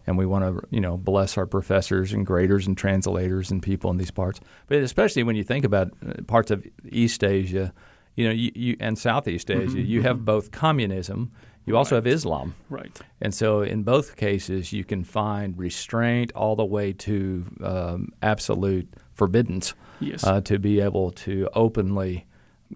and 0.07 0.17
we 0.17 0.25
want 0.25 0.45
to 0.45 0.67
you 0.71 0.81
know 0.81 0.97
bless 0.97 1.37
our 1.37 1.47
professors 1.47 2.13
and 2.13 2.25
graders 2.25 2.67
and 2.67 2.79
translators 2.79 3.51
and 3.51 3.63
people 3.63 3.91
in 3.91 3.97
these 3.97 4.11
parts. 4.11 4.41
But 4.67 4.79
especially 4.79 5.23
when 5.23 5.37
you 5.37 5.45
think 5.45 5.65
about 5.65 5.93
uh, 6.07 6.23
parts 6.27 6.51
of 6.51 6.67
East 6.85 7.25
Asia, 7.25 7.73
you 8.19 8.27
know, 8.27 8.33
you, 8.33 8.51
you 8.57 8.77
and 8.81 8.99
Southeast 8.99 9.49
Asia, 9.49 9.77
mm-hmm. 9.77 9.79
you 9.79 10.03
have 10.03 10.17
mm-hmm. 10.17 10.25
both 10.25 10.51
communism. 10.51 11.31
You 11.67 11.77
also 11.77 11.95
right. 11.95 12.05
have 12.05 12.13
Islam. 12.13 12.57
Right. 12.69 13.01
And 13.21 13.33
so 13.33 13.63
in 13.63 13.85
both 13.85 14.17
cases, 14.17 14.73
you 14.73 14.85
can 14.85 15.05
find 15.05 15.57
restraint 15.57 16.33
all 16.35 16.57
the 16.57 16.65
way 16.65 16.93
to 16.95 17.45
um, 17.63 18.13
absolute 18.21 18.89
forbiddance 19.15 19.75
yes. 20.01 20.25
uh, 20.25 20.41
to 20.41 20.59
be 20.59 20.81
able 20.81 21.13
to 21.13 21.49
openly 21.55 22.27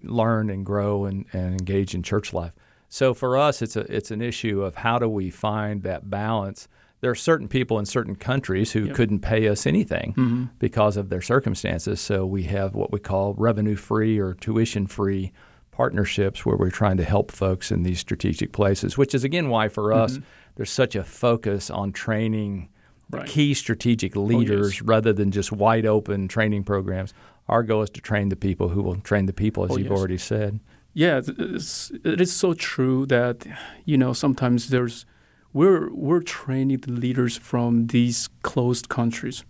learn 0.01 0.49
and 0.49 0.65
grow 0.65 1.03
and, 1.03 1.25
and 1.33 1.51
engage 1.51 1.93
in 1.93 2.03
church 2.03 2.31
life. 2.31 2.53
So 2.87 3.13
for 3.13 3.35
us, 3.35 3.61
it's 3.61 3.75
a 3.75 3.81
it's 3.93 4.11
an 4.11 4.21
issue 4.21 4.61
of 4.61 4.75
how 4.75 4.97
do 4.97 5.09
we 5.09 5.29
find 5.29 5.83
that 5.83 6.09
balance. 6.09 6.69
There 7.03 7.11
are 7.11 7.15
certain 7.15 7.49
people 7.49 7.79
in 7.79 7.85
certain 7.85 8.15
countries 8.15 8.71
who 8.71 8.85
yep. 8.85 8.95
couldn't 8.95 9.19
pay 9.19 9.49
us 9.49 9.67
anything 9.67 10.13
mm-hmm. 10.13 10.43
because 10.57 10.95
of 10.95 11.09
their 11.09 11.21
circumstances. 11.21 11.99
So 11.99 12.25
we 12.25 12.43
have 12.43 12.75
what 12.75 12.93
we 12.93 12.99
call 13.01 13.33
revenue 13.33 13.75
free 13.75 14.17
or 14.17 14.33
tuition 14.35 14.87
free 14.87 15.33
partnerships 15.71 16.45
where 16.45 16.55
we're 16.55 16.71
trying 16.71 16.95
to 16.95 17.03
help 17.03 17.29
folks 17.29 17.71
in 17.71 17.83
these 17.83 17.99
strategic 17.99 18.53
places, 18.53 18.97
which 18.97 19.13
is 19.13 19.25
again 19.25 19.49
why 19.49 19.67
for 19.67 19.91
us 19.91 20.13
mm-hmm. 20.13 20.23
there's 20.55 20.71
such 20.71 20.95
a 20.95 21.03
focus 21.03 21.69
on 21.69 21.91
training 21.91 22.69
right. 23.11 23.27
key 23.27 23.53
strategic 23.53 24.15
leaders 24.15 24.67
oh, 24.67 24.69
yes. 24.69 24.81
rather 24.83 25.11
than 25.11 25.29
just 25.29 25.51
wide 25.51 25.85
open 25.85 26.29
training 26.29 26.63
programs. 26.63 27.13
Our 27.49 27.63
goal 27.63 27.81
is 27.81 27.89
to 27.89 27.99
train 27.99 28.29
the 28.29 28.37
people 28.37 28.69
who 28.69 28.81
will 28.81 28.95
train 28.95 29.25
the 29.25 29.33
people, 29.33 29.65
as 29.65 29.71
oh, 29.71 29.77
you've 29.77 29.89
yes. 29.89 29.99
already 29.99 30.17
said. 30.17 30.61
Yeah, 30.93 31.19
it's, 31.25 31.91
it 32.05 32.21
is 32.21 32.31
so 32.31 32.53
true 32.53 33.05
that 33.07 33.45
you 33.83 33.97
know 33.97 34.13
sometimes 34.13 34.69
there's 34.69 35.05
we're 35.53 35.93
we're 35.93 36.21
training 36.21 36.79
the 36.79 36.91
leaders 36.91 37.37
from 37.37 37.87
these 37.87 38.29
closed 38.41 38.89
countries, 38.89 39.45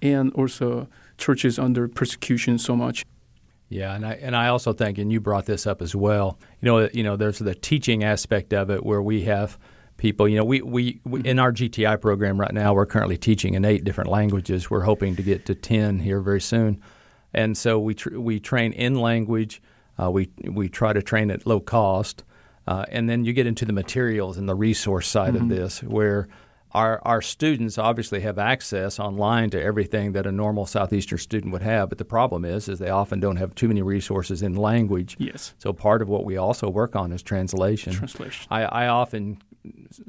and 0.00 0.32
also 0.34 0.88
churches 1.18 1.58
under 1.58 1.88
persecution 1.88 2.58
so 2.58 2.76
much. 2.76 3.04
Yeah, 3.68 3.94
and 3.94 4.06
I 4.06 4.12
and 4.14 4.36
I 4.36 4.48
also 4.48 4.72
think, 4.72 4.98
and 4.98 5.10
you 5.10 5.20
brought 5.20 5.46
this 5.46 5.66
up 5.66 5.82
as 5.82 5.94
well. 5.96 6.38
You 6.60 6.66
know, 6.66 6.88
you 6.92 7.02
know, 7.02 7.16
there's 7.16 7.38
the 7.38 7.54
teaching 7.54 8.04
aspect 8.04 8.52
of 8.52 8.70
it 8.70 8.84
where 8.84 9.02
we 9.02 9.22
have 9.24 9.58
people. 9.96 10.28
You 10.28 10.36
know, 10.36 10.44
we, 10.44 10.62
we, 10.62 11.00
we, 11.04 11.22
in 11.22 11.38
our 11.38 11.52
GTI 11.52 12.00
program 12.00 12.38
right 12.38 12.52
now, 12.52 12.74
we're 12.74 12.86
currently 12.86 13.16
teaching 13.16 13.54
in 13.54 13.64
eight 13.64 13.82
different 13.82 14.10
languages. 14.10 14.70
We're 14.70 14.82
hoping 14.82 15.16
to 15.16 15.22
get 15.22 15.46
to 15.46 15.54
ten 15.54 15.98
here 16.00 16.20
very 16.20 16.40
soon, 16.40 16.80
and 17.34 17.56
so 17.56 17.78
we 17.78 17.94
tr- 17.94 18.18
we 18.18 18.38
train 18.38 18.72
in 18.72 18.94
language. 18.94 19.60
Uh, 20.00 20.10
we 20.10 20.28
we 20.44 20.68
try 20.68 20.92
to 20.92 21.02
train 21.02 21.30
at 21.30 21.46
low 21.46 21.58
cost, 21.58 22.22
uh, 22.66 22.84
and 22.90 23.08
then 23.08 23.24
you 23.24 23.32
get 23.32 23.46
into 23.46 23.64
the 23.64 23.72
materials 23.72 24.38
and 24.38 24.48
the 24.48 24.54
resource 24.54 25.08
side 25.08 25.34
mm-hmm. 25.34 25.44
of 25.44 25.48
this, 25.48 25.82
where 25.82 26.28
our, 26.76 27.00
our 27.06 27.22
students 27.22 27.78
obviously 27.78 28.20
have 28.20 28.38
access 28.38 29.00
online 29.00 29.48
to 29.48 29.62
everything 29.62 30.12
that 30.12 30.26
a 30.26 30.32
normal 30.32 30.66
southeastern 30.66 31.18
student 31.18 31.52
would 31.52 31.62
have 31.62 31.88
but 31.88 31.96
the 31.96 32.04
problem 32.04 32.44
is 32.44 32.68
is 32.68 32.78
they 32.78 32.90
often 32.90 33.18
don't 33.18 33.36
have 33.36 33.54
too 33.54 33.66
many 33.66 33.80
resources 33.80 34.42
in 34.42 34.54
language 34.54 35.16
yes 35.18 35.54
so 35.58 35.72
part 35.72 36.02
of 36.02 36.08
what 36.08 36.24
we 36.24 36.36
also 36.36 36.68
work 36.68 36.94
on 36.94 37.12
is 37.12 37.22
translation 37.22 37.94
translation 37.94 38.46
i, 38.50 38.62
I 38.62 38.88
often 38.88 39.38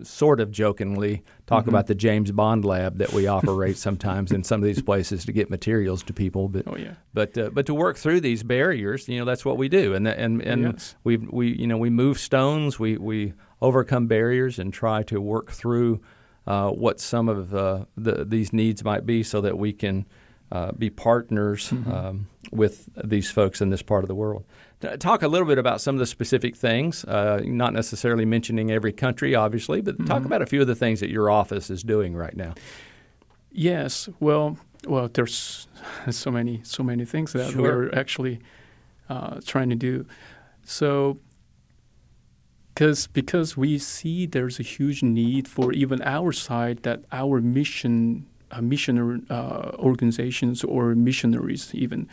sort 0.03 0.39
of 0.39 0.51
jokingly 0.51 1.23
talk 1.45 1.61
mm-hmm. 1.61 1.69
about 1.69 1.87
the 1.87 1.95
James 1.95 2.31
Bond 2.31 2.63
lab 2.63 2.99
that 2.99 3.11
we 3.13 3.25
operate 3.25 3.75
sometimes 3.87 4.31
in 4.31 4.43
some 4.43 4.61
of 4.61 4.67
these 4.67 4.83
places 4.83 5.25
to 5.25 5.31
get 5.31 5.49
materials 5.49 6.03
to 6.03 6.13
people. 6.13 6.47
But 6.47 6.65
oh, 6.67 6.75
yeah. 6.77 6.93
but 7.13 7.35
uh, 7.35 7.49
but 7.51 7.65
to 7.65 7.73
work 7.73 7.97
through 7.97 8.21
these 8.21 8.43
barriers, 8.43 9.07
you 9.07 9.17
know, 9.17 9.25
that's 9.25 9.43
what 9.43 9.57
we 9.57 9.67
do, 9.67 9.95
and 9.95 10.07
and 10.07 10.41
and 10.41 10.61
yes. 10.73 10.95
we 11.03 11.17
we 11.17 11.47
you 11.47 11.65
know 11.65 11.77
we 11.77 11.89
move 11.89 12.19
stones, 12.19 12.79
we 12.79 12.97
we 12.97 13.33
overcome 13.61 14.07
barriers 14.07 14.59
and 14.59 14.71
try 14.71 15.01
to 15.03 15.19
work 15.19 15.51
through 15.51 15.99
uh, 16.47 16.71
what 16.71 16.99
some 16.99 17.27
of 17.27 17.53
uh, 17.53 17.85
the, 17.97 18.25
these 18.25 18.53
needs 18.53 18.83
might 18.83 19.05
be 19.05 19.21
so 19.21 19.41
that 19.41 19.57
we 19.57 19.73
can 19.73 20.05
uh, 20.51 20.71
be 20.71 20.89
partners 20.89 21.69
mm-hmm. 21.69 21.91
um, 21.91 22.27
with 22.51 22.89
these 23.03 23.29
folks 23.29 23.59
in 23.59 23.69
this 23.69 23.81
part 23.81 24.03
of 24.03 24.07
the 24.07 24.15
world. 24.15 24.45
Talk 24.99 25.23
a 25.23 25.27
little 25.27 25.47
bit 25.47 25.57
about 25.57 25.81
some 25.81 25.95
of 25.95 25.99
the 25.99 26.05
specific 26.05 26.55
things, 26.55 27.03
uh, 27.03 27.41
not 27.43 27.73
necessarily 27.73 28.25
mentioning 28.25 28.71
every 28.71 28.93
country, 28.93 29.35
obviously, 29.35 29.81
but 29.81 29.95
mm-hmm. 29.95 30.05
talk 30.05 30.23
about 30.23 30.41
a 30.41 30.45
few 30.45 30.61
of 30.61 30.67
the 30.67 30.75
things 30.75 31.01
that 31.01 31.09
your 31.09 31.29
office 31.29 31.69
is 31.69 31.83
doing 31.83 32.15
right 32.15 32.37
now. 32.37 32.53
Yes, 33.51 34.07
well, 34.19 34.57
well, 34.87 35.09
there's 35.11 35.67
so 36.11 36.31
many, 36.31 36.61
so 36.63 36.81
many 36.81 37.03
things 37.03 37.33
that 37.33 37.51
sure. 37.51 37.61
we're 37.61 37.91
actually 37.91 38.39
uh, 39.09 39.41
trying 39.45 39.69
to 39.69 39.75
do. 39.75 40.05
So 40.63 41.17
because 42.77 43.07
because 43.07 43.57
we 43.57 43.79
see 43.79 44.27
there's 44.27 44.59
a 44.59 44.63
huge 44.63 45.01
need 45.01 45.47
for 45.47 45.73
even 45.73 45.99
our 46.03 46.31
side 46.31 46.83
that 46.83 46.99
our 47.11 47.41
mission 47.41 48.27
uh, 48.51 48.61
uh, 49.33 49.71
organizations 49.79 50.63
or 50.63 50.93
missionaries 50.93 51.71
even 51.73 52.07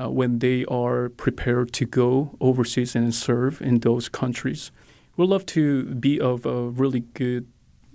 uh, 0.00 0.08
when 0.08 0.38
they 0.38 0.64
are 0.64 1.10
prepared 1.10 1.70
to 1.74 1.84
go 1.84 2.34
overseas 2.40 2.96
and 2.96 3.14
serve 3.14 3.60
in 3.60 3.80
those 3.80 4.08
countries. 4.08 4.70
We'd 5.18 5.28
love 5.28 5.44
to 5.46 5.84
be 5.84 6.18
of 6.18 6.46
a 6.46 6.70
really 6.70 7.00
good 7.12 7.46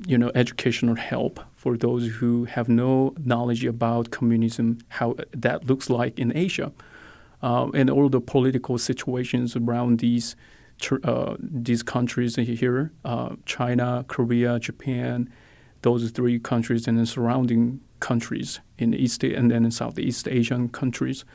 you 0.06 0.20
know 0.20 0.32
educational 0.36 0.98
help 0.98 1.40
for 1.56 1.76
those 1.76 2.18
who 2.18 2.46
have 2.46 2.70
no 2.70 3.16
knowledge 3.18 3.66
about 3.66 4.12
communism 4.12 4.78
how 5.00 5.16
that 5.32 5.66
looks 5.66 5.90
like 5.90 6.20
in 6.20 6.38
asia. 6.38 6.72
Um, 7.42 7.72
and 7.74 7.90
all 7.90 8.10
the 8.10 8.22
political 8.22 8.78
situations 8.78 9.56
around 9.56 10.00
these 10.00 10.36
uh, 11.04 11.36
these 11.40 11.84
countries 11.84 12.36
here 12.36 12.92
uh, 13.04 13.36
China, 13.46 14.06
Korea, 14.08 14.60
Japan, 14.60 15.30
those 15.82 16.10
three 16.12 16.40
countries, 16.40 16.88
and 16.88 16.98
the 16.98 17.06
surrounding 17.06 17.82
countries 18.00 18.60
in 18.78 18.94
East 18.94 19.24
and 19.24 19.52
then 19.52 19.66
in 19.66 19.72
Southeast 19.72 20.28
Asian 20.28 20.70
countries. 20.70 21.26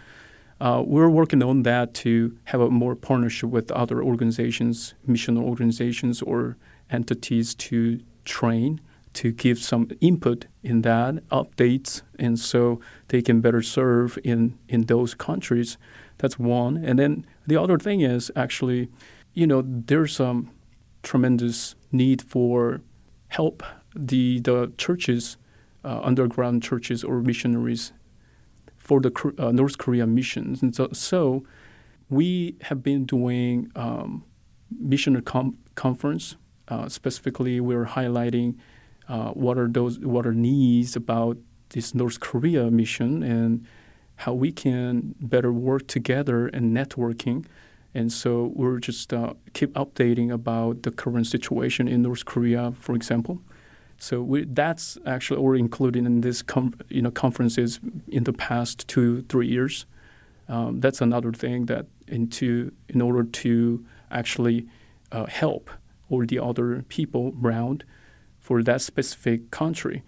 Uh, 0.61 0.83
we're 0.85 1.09
working 1.09 1.43
on 1.43 1.63
that 1.63 1.95
to 1.95 2.37
have 2.45 2.61
a 2.61 2.71
more 2.71 2.95
partnership 2.95 3.49
with 3.49 3.71
other 3.71 4.03
organizations, 4.03 4.95
missional 5.09 5.43
organizations, 5.43 6.21
or 6.21 6.59
entities 6.91 7.55
to 7.55 8.01
train, 8.25 8.81
to 9.15 9.33
give 9.33 9.59
some 9.59 9.89
input 10.01 10.47
in 10.63 10.83
that, 10.83 11.15
updates, 11.31 12.03
and 12.19 12.39
so 12.39 12.79
they 13.09 13.23
can 13.23 13.41
better 13.41 13.63
serve 13.63 14.19
in, 14.23 14.59
in 14.69 14.83
those 14.83 15.15
countries. 15.15 15.79
That's 16.19 16.39
one. 16.39 16.77
And 16.77 16.99
then 16.99 17.27
the 17.47 17.57
other 17.57 17.79
thing 17.79 18.03
is 18.03 18.31
actually 18.37 18.91
you 19.41 19.47
know, 19.47 19.63
there's 19.65 20.21
a 20.21 20.43
tremendous 21.03 21.75
need 21.91 22.21
for 22.21 22.83
help. 23.29 23.63
The 23.97 24.41
the 24.41 24.73
churches, 24.77 25.39
uh, 25.83 26.01
underground 26.03 26.63
churches 26.63 27.03
or 27.03 27.23
missionaries, 27.23 27.93
for 28.77 29.01
the 29.01 29.13
uh, 29.39 29.51
North 29.51 29.79
Korea 29.79 30.07
missions. 30.07 30.61
And 30.63 30.77
so, 30.77 30.89
so 30.93 31.43
we 32.11 32.57
have 32.69 32.83
been 32.83 33.07
doing 33.07 33.73
um, 33.75 34.25
missionary 34.79 35.23
com- 35.23 35.57
conference. 35.75 36.37
Uh, 36.69 36.91
specifically, 36.91 37.61
we're 37.61 37.87
highlighting 37.87 38.57
uh, 39.09 39.31
what 39.31 39.57
are 39.57 39.69
those 39.69 39.99
what 40.01 40.27
are 40.27 40.35
needs 40.35 40.97
about 40.97 41.39
this 41.71 41.95
North 41.95 42.21
Korea 42.21 42.71
mission 42.71 43.23
and 43.23 43.67
how 44.17 44.35
we 44.35 44.53
can 44.53 45.15
better 45.19 45.51
work 45.51 45.87
together 45.87 46.49
and 46.49 46.77
networking. 46.77 47.47
And 47.95 48.13
so 48.13 48.53
we're 48.55 48.79
just 48.79 49.13
uh, 49.13 49.35
keep 49.53 49.73
updating 49.75 50.31
about 50.31 50.83
the 50.83 50.91
current 50.91 51.27
situation 51.27 51.89
in 51.89 52.03
North 52.03 52.25
Korea, 52.25 52.73
for 52.73 52.95
example. 52.95 53.41
So 53.99 54.23
we, 54.23 54.45
that's 54.45 54.97
actually 55.05 55.41
all 55.41 55.55
included 55.55 56.07
in 56.07 56.23
this 56.23 56.41
com- 56.43 56.75
you 56.89 57.03
know 57.03 57.11
conferences 57.11 57.81
in 58.09 58.25
the 58.25 58.33
past 58.33 58.89
two 58.89 59.23
three 59.29 59.47
years. 59.47 59.87
Um, 60.49 60.81
that's 60.81 61.01
another 61.01 61.33
thing 61.33 61.67
that 61.67 61.87
into 62.09 62.73
in 62.89 63.03
order 63.03 63.25
to 63.25 63.85
actually 64.11 64.67
uh, 65.13 65.27
help 65.27 65.71
all 66.09 66.25
the 66.25 66.39
other 66.39 66.83
people 66.89 67.35
around 67.43 67.85
for 68.39 68.63
that 68.63 68.81
specific 68.81 69.51
country, 69.51 70.03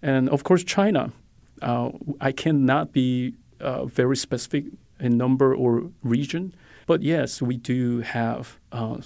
and 0.00 0.28
of 0.28 0.44
course 0.44 0.62
China. 0.64 1.12
Uh, 1.60 1.90
I 2.20 2.32
cannot 2.32 2.92
be 2.92 3.34
uh, 3.60 3.84
very 3.84 4.16
specific 4.16 4.64
in 4.98 5.16
number 5.16 5.54
or 5.54 5.90
region, 6.02 6.54
but 6.86 7.02
yes, 7.02 7.42
we 7.42 7.56
do 7.56 8.00
have 8.00 8.58
uh, 8.70 8.98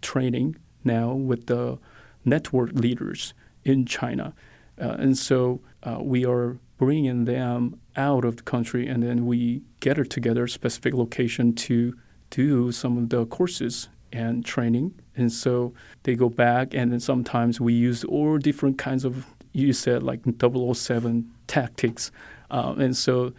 training 0.00 0.56
now 0.84 1.12
with 1.12 1.46
the 1.46 1.78
network 2.24 2.72
leaders 2.72 3.34
in 3.64 3.84
China. 3.84 4.34
Uh, 4.80 4.96
and 4.98 5.18
so 5.18 5.60
uh, 5.82 5.98
we 6.00 6.24
are 6.24 6.58
bringing 6.78 7.24
them 7.24 7.80
out 7.96 8.24
of 8.24 8.36
the 8.36 8.42
country 8.42 8.86
and 8.86 9.02
then 9.02 9.26
we 9.26 9.62
gather 9.80 10.04
together 10.04 10.44
a 10.44 10.48
specific 10.48 10.94
location 10.94 11.52
to 11.52 11.94
do 12.30 12.70
some 12.70 12.96
of 12.96 13.08
the 13.08 13.26
courses 13.26 13.88
and 14.12 14.44
training. 14.44 14.94
And 15.16 15.32
so 15.32 15.74
they 16.04 16.14
go 16.14 16.28
back 16.28 16.72
and 16.72 16.92
then 16.92 17.00
sometimes 17.00 17.60
we 17.60 17.74
use 17.74 18.04
all 18.04 18.38
different 18.38 18.78
kinds 18.78 19.04
of, 19.04 19.26
you 19.52 19.72
said 19.72 20.02
like 20.02 20.20
007 20.24 21.30
tactics. 21.46 22.12
Uh, 22.50 22.74
and 22.78 22.96
so 22.96 23.32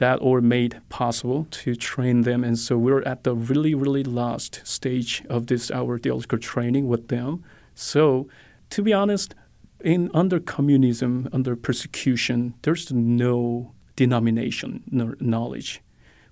that 0.00 0.18
or 0.22 0.40
made 0.40 0.80
possible 0.88 1.46
to 1.50 1.76
train 1.76 2.22
them. 2.22 2.42
And 2.42 2.58
so 2.58 2.78
we're 2.78 3.02
at 3.02 3.22
the 3.24 3.34
really, 3.34 3.74
really 3.74 4.02
last 4.02 4.62
stage 4.64 5.22
of 5.28 5.46
this 5.46 5.70
our 5.70 5.98
theological 5.98 6.38
training 6.38 6.88
with 6.88 7.08
them. 7.08 7.44
So 7.74 8.26
to 8.70 8.82
be 8.82 8.94
honest, 8.94 9.34
in 9.80 10.10
under 10.14 10.40
communism, 10.40 11.28
under 11.32 11.54
persecution, 11.54 12.54
there's 12.62 12.90
no 12.90 13.72
denomination 13.94 14.82
knowledge. 15.20 15.82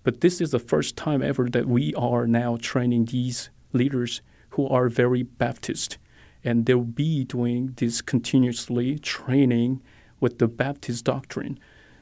But 0.03 0.23
this 0.23 0.41
is 0.41 0.51
the 0.51 0.59
first 0.59 0.97
time 0.97 1.23
ever 1.23 1.51
that 1.51 1.67
we 1.67 1.93
are 1.95 2.27
now 2.27 2.57
training 2.61 3.07
these 3.07 3.51
leaders 3.75 4.23
who 4.51 4.67
are 4.67 4.89
very 4.89 5.23
Baptist. 5.23 5.99
And 6.43 6.65
they'll 6.65 6.81
be 7.05 7.25
doing 7.25 7.75
this 7.77 8.01
continuously 8.01 8.99
training 8.99 9.83
with 10.21 10.39
the 10.39 10.49
Baptist 10.49 11.05
doctrine. 11.05 11.59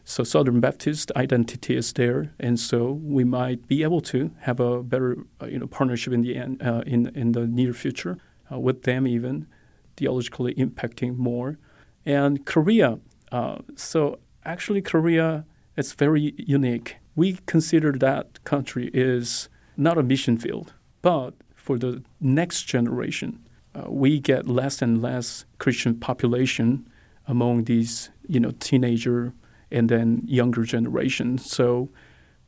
So 0.08 0.22
Southern 0.22 0.60
Baptist 0.60 1.10
identity 1.16 1.76
is 1.76 1.92
there, 1.92 2.32
and 2.38 2.60
so 2.60 2.92
we 2.92 3.24
might 3.24 3.66
be 3.66 3.82
able 3.82 4.00
to 4.02 4.30
have 4.42 4.60
a 4.60 4.80
better, 4.80 5.16
uh, 5.42 5.46
you 5.46 5.58
know, 5.58 5.66
partnership 5.66 6.12
in 6.12 6.22
the 6.22 6.36
end, 6.36 6.62
uh, 6.62 6.84
in 6.86 7.08
in 7.16 7.32
the 7.32 7.44
near 7.48 7.72
future 7.72 8.16
uh, 8.50 8.56
with 8.60 8.84
them 8.84 9.08
even 9.08 9.48
theologically 9.96 10.54
impacting 10.54 11.16
more. 11.16 11.58
And 12.04 12.46
Korea, 12.46 13.00
uh, 13.32 13.56
so 13.74 14.20
actually 14.44 14.80
Korea 14.80 15.44
is 15.76 15.92
very 15.92 16.34
unique. 16.38 16.98
We 17.16 17.38
consider 17.46 17.90
that 17.98 18.44
country 18.44 18.90
is 18.94 19.48
not 19.76 19.98
a 19.98 20.04
mission 20.04 20.38
field, 20.38 20.72
but 21.02 21.34
for 21.56 21.78
the 21.78 22.04
next 22.20 22.62
generation, 22.62 23.40
uh, 23.74 23.90
we 23.90 24.20
get 24.20 24.46
less 24.46 24.80
and 24.80 25.02
less 25.02 25.46
Christian 25.58 25.98
population 25.98 26.88
among 27.26 27.64
these, 27.64 28.10
you 28.28 28.38
know, 28.38 28.52
teenager 28.60 29.34
and 29.70 29.88
then 29.88 30.22
younger 30.26 30.64
generation. 30.64 31.38
So 31.38 31.90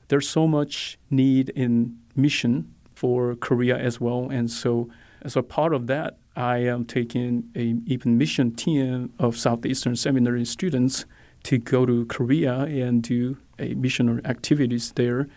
there's 0.09 0.29
so 0.29 0.47
much 0.47 0.99
need 1.11 1.51
in 1.51 1.99
mission 2.15 2.75
for 2.95 3.35
Korea 3.37 3.77
as 3.77 4.01
well, 4.01 4.29
and 4.31 4.51
so 4.51 4.89
as 5.23 5.37
a 5.37 5.43
part 5.43 5.75
of 5.75 5.87
that, 5.89 6.19
I 6.37 6.59
am 6.59 6.85
taking 6.85 7.51
a 7.57 7.75
even 7.87 8.17
mission 8.17 8.55
team 8.55 9.13
of 9.19 9.37
Southeastern 9.37 9.97
Seminary 9.97 10.45
students 10.45 11.05
to 11.45 11.59
go 11.59 11.85
to 11.85 12.07
Korea 12.07 12.61
and 12.61 13.03
do 13.03 13.37
a 13.59 13.75
missionary 13.75 14.25
activities 14.25 14.93
there. 14.93 15.29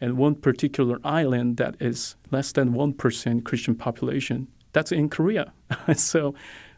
And 0.00 0.16
one 0.16 0.36
particular 0.36 0.98
island 1.02 1.56
that 1.56 1.76
is 1.80 2.16
less 2.30 2.52
than 2.52 2.72
1% 2.72 3.44
Christian 3.44 3.74
population, 3.74 4.48
that's 4.72 4.92
in 4.92 5.08
Korea. 5.08 5.52
so 5.96 6.34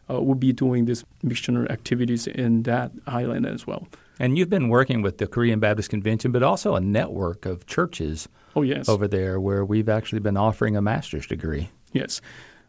uh, 0.09 0.21
we'll 0.21 0.35
be 0.35 0.53
doing 0.53 0.85
these 0.85 1.03
missionary 1.21 1.69
activities 1.69 2.25
in 2.25 2.63
that 2.63 2.91
island 3.05 3.45
as 3.45 3.67
well. 3.67 3.87
And 4.19 4.37
you've 4.37 4.49
been 4.49 4.69
working 4.69 5.01
with 5.01 5.17
the 5.17 5.27
Korean 5.27 5.59
Baptist 5.59 5.89
Convention, 5.89 6.31
but 6.31 6.43
also 6.43 6.75
a 6.75 6.81
network 6.81 7.45
of 7.45 7.65
churches 7.65 8.27
oh, 8.55 8.63
yes. 8.63 8.89
over 8.89 9.07
there 9.07 9.39
where 9.39 9.63
we've 9.63 9.89
actually 9.89 10.19
been 10.19 10.37
offering 10.37 10.75
a 10.75 10.81
master's 10.81 11.27
degree. 11.27 11.69
Yes. 11.93 12.21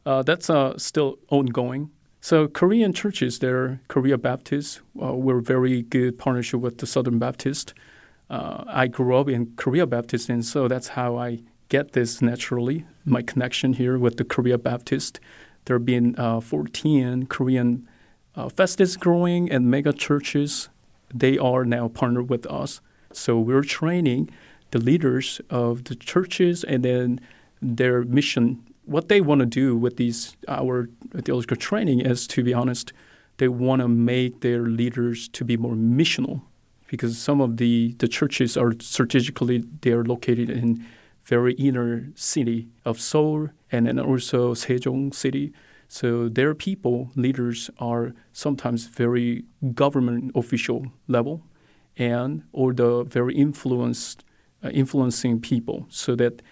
Uh, 0.04 0.22
that's 0.22 0.50
uh, 0.50 0.76
still 0.78 1.18
ongoing. 1.28 1.90
So 2.20 2.48
Korean 2.48 2.92
churches 2.92 3.38
there, 3.38 3.80
Korea 3.88 4.18
Baptist, 4.18 4.80
uh, 5.00 5.14
we're 5.14 5.40
very 5.40 5.82
good 5.82 6.18
partnership 6.18 6.60
with 6.60 6.78
the 6.78 6.86
Southern 6.86 7.18
Baptist. 7.18 7.74
Uh, 8.28 8.64
I 8.66 8.88
grew 8.88 9.16
up 9.16 9.28
in 9.28 9.54
Korea 9.56 9.86
Baptist, 9.86 10.28
and 10.28 10.44
so 10.44 10.68
that's 10.68 10.88
how 10.88 11.16
I 11.16 11.40
get 11.68 11.92
this 11.92 12.20
naturally. 12.20 12.84
My 13.04 13.22
connection 13.22 13.74
here 13.74 13.98
with 13.98 14.16
the 14.16 14.24
Korea 14.24 14.58
Baptist. 14.58 15.20
There 15.64 15.76
have 15.76 15.86
been 15.86 16.14
uh, 16.18 16.40
14 16.40 17.26
Korean 17.26 17.88
uh, 18.34 18.48
festivals 18.48 18.96
growing 18.96 19.50
and 19.50 19.70
mega 19.70 19.92
churches. 19.92 20.68
They 21.14 21.38
are 21.38 21.64
now 21.64 21.88
partnered 21.88 22.28
with 22.28 22.46
us. 22.46 22.80
So 23.12 23.38
we're 23.38 23.62
training 23.62 24.30
the 24.70 24.78
leaders 24.78 25.40
of 25.48 25.84
the 25.84 25.94
churches 25.94 26.64
and 26.64 26.84
then 26.84 27.20
their 27.62 28.02
mission 28.04 28.62
what 28.88 29.08
they 29.10 29.20
want 29.20 29.40
to 29.40 29.46
do 29.46 29.76
with 29.76 29.98
these 29.98 30.34
our 30.48 30.88
theological 31.14 31.56
training 31.56 32.00
is, 32.00 32.26
to 32.26 32.42
be 32.42 32.54
honest, 32.54 32.92
they 33.36 33.48
want 33.48 33.82
to 33.82 33.88
make 33.88 34.40
their 34.40 34.62
leaders 34.62 35.28
to 35.28 35.44
be 35.44 35.58
more 35.58 35.74
missional, 35.74 36.40
because 36.86 37.18
some 37.18 37.40
of 37.42 37.58
the 37.58 37.94
the 37.98 38.08
churches 38.08 38.56
are 38.56 38.72
strategically 38.80 39.62
they 39.82 39.92
are 39.92 40.04
located 40.04 40.48
in 40.48 40.84
very 41.24 41.52
inner 41.54 42.08
city 42.14 42.68
of 42.86 42.98
Seoul 42.98 43.50
and 43.70 43.86
then 43.86 44.00
also 44.00 44.54
Sejong 44.54 45.14
city. 45.14 45.52
So 45.88 46.28
their 46.28 46.54
people 46.54 47.10
leaders 47.16 47.70
are 47.78 48.14
sometimes 48.32 48.86
very 48.86 49.44
government 49.74 50.32
official 50.34 50.92
level, 51.08 51.42
and 51.96 52.44
or 52.52 52.74
the 52.74 53.04
very 53.04 53.34
influenced 53.34 54.22
uh, 54.62 54.68
influencing 54.68 55.40
people, 55.40 55.86
so 55.88 56.14
that 56.16 56.42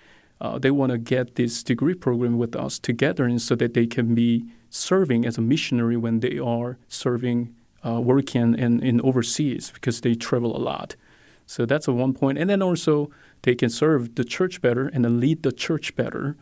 uh, 0.41 0.59
they 0.59 0.71
want 0.71 0.93
to 0.93 0.99
get 0.99 1.37
this 1.37 1.63
degree 1.63 1.95
program 1.95 2.39
with 2.39 2.57
us 2.57 2.79
together 2.79 3.25
and 3.25 3.41
so 3.41 3.55
that 3.55 3.75
they 3.75 3.87
can 3.87 4.15
be 4.15 4.47
serving 4.71 5.25
as 5.25 5.39
a 5.39 5.41
missionary 5.41 5.97
when 5.97 6.21
they 6.21 6.39
are 6.39 6.79
serving 6.89 7.55
uh, 7.85 8.01
working 8.01 8.55
in, 8.59 8.83
in 8.83 9.01
overseas 9.03 9.71
because 9.71 10.01
they 10.01 10.15
travel 10.15 10.57
a 10.57 10.59
lot. 10.59 10.97
So 11.47 11.65
that's 11.65 11.87
a 11.87 11.93
one 11.93 12.13
point. 12.13 12.39
And 12.39 12.51
then 12.51 12.61
also 12.61 13.11
they 13.43 13.55
can 13.55 13.71
serve 13.71 14.17
the 14.17 14.25
church 14.25 14.61
better 14.61 14.89
and 14.89 15.21
lead 15.21 15.43
the 15.43 15.53
church 15.53 15.95
better. 15.95 16.37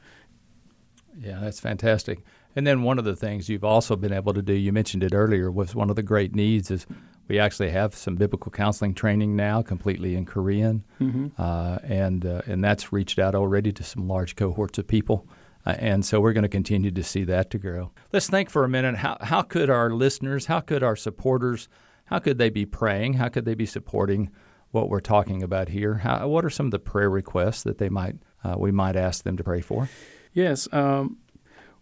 Yeah 1.17 1.39
that's 1.41 1.61
fantastic 1.61 2.25
and 2.57 2.67
then 2.67 2.83
one 2.83 2.99
of 2.99 3.05
the 3.05 3.17
things 3.17 3.49
you've 3.49 3.65
also 3.65 3.97
been 3.97 4.13
able 4.13 4.33
to 4.35 4.43
do 4.43 4.53
you 4.53 4.73
mentioned 4.73 5.03
it 5.03 5.15
earlier 5.15 5.51
was 5.51 5.75
one 5.75 5.91
of 5.91 5.97
the 5.97 6.03
great 6.03 6.35
needs 6.35 6.71
is 6.71 6.87
we 7.29 7.39
actually 7.39 7.71
have 7.71 7.95
some 7.95 8.17
biblical 8.17 8.53
counseling 8.53 8.95
training 8.95 9.35
now, 9.35 9.63
completely 9.63 10.15
in 10.15 10.27
Korean, 10.27 10.85
mm-hmm. 11.01 11.29
uh, 11.39 11.79
and 11.83 12.27
uh, 12.27 12.43
and 12.47 12.63
that's 12.63 12.93
reached 12.93 13.19
out 13.19 13.35
already 13.35 13.73
to 13.73 13.83
some 13.83 14.07
large 14.07 14.37
cohorts 14.37 14.79
of 14.79 14.87
people, 14.87 15.27
uh, 15.65 15.75
and 15.79 16.05
so 16.05 16.21
we're 16.21 16.35
going 16.35 16.43
to 16.43 16.49
continue 16.49 16.91
to 16.91 17.03
see 17.03 17.25
that 17.25 17.51
to 17.51 17.59
grow. 17.59 17.93
Let's 18.13 18.29
think 18.29 18.51
for 18.51 18.65
a 18.65 18.69
minute. 18.69 18.97
How 18.97 19.17
how 19.21 19.43
could 19.43 19.71
our 19.71 19.91
listeners, 19.91 20.47
how 20.47 20.61
could 20.61 20.83
our 20.83 20.97
supporters, 20.97 21.69
how 22.07 22.19
could 22.19 22.39
they 22.39 22.51
be 22.51 22.67
praying? 22.67 23.15
How 23.15 23.29
could 23.29 23.47
they 23.47 23.55
be 23.55 23.67
supporting 23.67 24.31
what 24.71 24.91
we're 24.91 25.01
talking 25.01 25.43
about 25.43 25.69
here? 25.69 25.95
How, 25.95 26.29
what 26.29 26.45
are 26.45 26.51
some 26.51 26.67
of 26.67 26.73
the 26.73 26.79
prayer 26.79 27.09
requests 27.09 27.63
that 27.63 27.79
they 27.79 27.89
might 27.89 28.17
uh, 28.43 28.57
we 28.59 28.71
might 28.71 28.97
ask 28.97 29.25
them 29.25 29.39
to 29.39 29.45
pray 29.45 29.63
for? 29.63 29.89
Yes. 30.35 30.69
Um, 30.73 31.19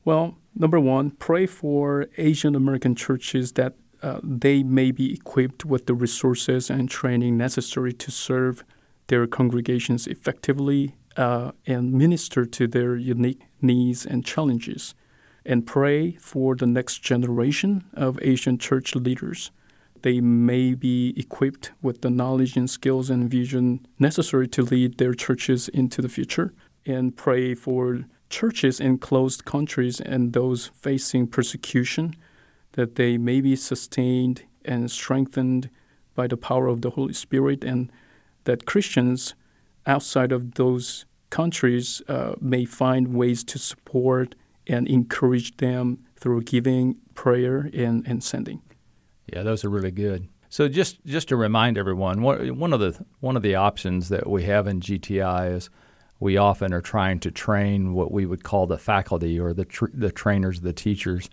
well, 0.04 0.36
number 0.54 0.80
one, 0.80 1.10
pray 1.12 1.46
for 1.46 2.06
Asian 2.16 2.54
American 2.54 2.94
churches 2.94 3.52
that 3.52 3.74
uh, 4.02 4.20
they 4.22 4.62
may 4.62 4.90
be 4.90 5.14
equipped 5.14 5.64
with 5.64 5.86
the 5.86 5.94
resources 5.94 6.68
and 6.70 6.90
training 6.90 7.36
necessary 7.36 7.92
to 7.92 8.10
serve 8.10 8.64
their 9.06 9.26
congregations 9.26 10.06
effectively 10.06 10.96
uh, 11.16 11.52
and 11.66 11.92
minister 11.92 12.44
to 12.44 12.66
their 12.66 12.96
unique 12.96 13.42
needs 13.60 14.04
and 14.04 14.24
challenges. 14.24 14.94
And 15.44 15.66
pray 15.66 16.12
for 16.12 16.54
the 16.56 16.66
next 16.66 16.98
generation 16.98 17.84
of 17.94 18.18
Asian 18.22 18.58
church 18.58 18.94
leaders 18.94 19.50
they 20.02 20.20
may 20.20 20.74
be 20.74 21.14
equipped 21.16 21.72
with 21.80 22.02
the 22.02 22.10
knowledge 22.10 22.56
and 22.56 22.68
skills 22.68 23.08
and 23.08 23.30
vision 23.30 23.86
necessary 23.98 24.48
to 24.48 24.62
lead 24.62 24.98
their 24.98 25.14
churches 25.14 25.68
into 25.68 26.02
the 26.02 26.08
future. 26.08 26.52
And 26.84 27.16
pray 27.16 27.54
for 27.54 28.04
churches 28.32 28.80
in 28.80 28.98
closed 28.98 29.44
countries 29.44 30.00
and 30.00 30.32
those 30.32 30.70
facing 30.74 31.28
persecution 31.28 32.16
that 32.72 32.96
they 32.96 33.18
may 33.18 33.40
be 33.40 33.54
sustained 33.54 34.42
and 34.64 34.90
strengthened 34.90 35.68
by 36.14 36.26
the 36.26 36.36
power 36.36 36.66
of 36.66 36.80
the 36.80 36.90
Holy 36.90 37.12
Spirit, 37.12 37.62
and 37.62 37.92
that 38.44 38.66
Christians 38.66 39.34
outside 39.86 40.32
of 40.32 40.54
those 40.54 41.04
countries 41.30 42.02
uh, 42.08 42.34
may 42.40 42.64
find 42.64 43.14
ways 43.14 43.44
to 43.44 43.58
support 43.58 44.34
and 44.66 44.88
encourage 44.88 45.56
them 45.58 45.98
through 46.16 46.42
giving, 46.42 46.96
prayer, 47.14 47.70
and, 47.74 48.06
and 48.06 48.22
sending. 48.22 48.62
Yeah, 49.32 49.42
those 49.42 49.64
are 49.64 49.70
really 49.70 49.90
good. 49.90 50.28
So 50.48 50.68
just 50.68 51.04
just 51.06 51.28
to 51.28 51.36
remind 51.36 51.78
everyone, 51.78 52.20
one 52.20 52.72
of 52.74 52.80
the 52.80 53.04
one 53.20 53.36
of 53.36 53.42
the 53.42 53.54
options 53.54 54.10
that 54.10 54.28
we 54.28 54.42
have 54.44 54.66
in 54.66 54.80
GTI 54.80 55.54
is 55.54 55.70
we 56.22 56.36
often 56.36 56.72
are 56.72 56.80
trying 56.80 57.18
to 57.18 57.32
train 57.32 57.94
what 57.94 58.12
we 58.12 58.26
would 58.26 58.44
call 58.44 58.68
the 58.68 58.78
faculty 58.78 59.40
or 59.40 59.52
the 59.52 59.64
tr- 59.64 59.86
the 59.92 60.12
trainers, 60.12 60.60
the 60.60 60.72
teachers. 60.72 61.28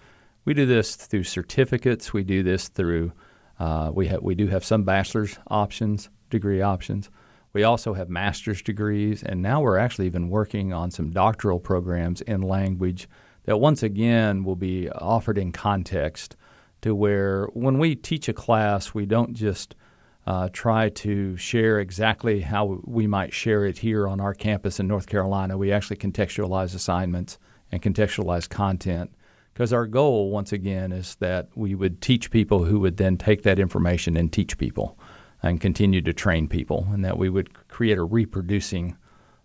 We 0.46 0.56
do 0.56 0.66
this 0.66 0.96
through 0.96 1.26
certificates. 1.26 2.12
We 2.12 2.24
do 2.24 2.42
this 2.42 2.70
through 2.70 3.12
uh, 3.60 3.92
we 3.94 4.08
have 4.08 4.24
we 4.24 4.34
do 4.34 4.48
have 4.48 4.66
some 4.66 4.84
bachelor's 4.84 5.38
options, 5.48 6.10
degree 6.32 6.64
options. 6.64 7.12
We 7.54 7.64
also 7.64 7.94
have 7.94 8.10
master's 8.10 8.64
degrees, 8.64 9.22
and 9.22 9.44
now 9.44 9.62
we're 9.62 9.78
actually 9.78 10.08
even 10.08 10.32
working 10.32 10.74
on 10.74 10.90
some 10.90 11.12
doctoral 11.12 11.60
programs 11.60 12.22
in 12.22 12.42
language 12.42 13.08
that 13.44 13.58
once 13.58 13.84
again 13.84 14.44
will 14.44 14.56
be 14.56 14.90
offered 14.90 15.38
in 15.38 15.52
context 15.52 16.36
to 16.82 16.96
where 16.96 17.46
when 17.54 17.78
we 17.78 17.94
teach 17.96 18.28
a 18.28 18.34
class, 18.34 18.96
we 18.96 19.06
don't 19.06 19.36
just 19.36 19.76
uh, 20.30 20.48
try 20.54 20.90
to 20.90 21.36
share 21.38 21.80
exactly 21.80 22.42
how 22.42 22.80
we 22.86 23.08
might 23.08 23.34
share 23.34 23.66
it 23.66 23.80
here 23.80 24.08
on 24.08 24.22
our 24.22 24.36
campus 24.36 24.80
in 24.80 24.88
North 24.88 25.08
Carolina. 25.08 25.58
We 25.58 25.72
actually 25.72 25.98
contextualize 25.98 26.76
assignments 26.76 27.40
and 27.72 27.82
contextualize 27.82 28.48
content 28.48 29.12
because 29.52 29.74
our 29.74 29.88
goal, 29.88 30.30
once 30.30 30.54
again, 30.54 30.92
is 30.92 31.16
that 31.16 31.50
we 31.56 31.74
would 31.74 32.00
teach 32.00 32.30
people 32.30 32.66
who 32.66 32.80
would 32.80 32.98
then 32.98 33.18
take 33.18 33.42
that 33.42 33.58
information 33.58 34.16
and 34.16 34.32
teach 34.32 34.60
people 34.60 35.00
and 35.42 35.60
continue 35.60 36.02
to 36.04 36.14
train 36.14 36.48
people, 36.48 36.88
and 36.92 37.04
that 37.04 37.18
we 37.18 37.30
would 37.30 37.68
create 37.68 37.98
a 37.98 38.04
reproducing 38.04 38.96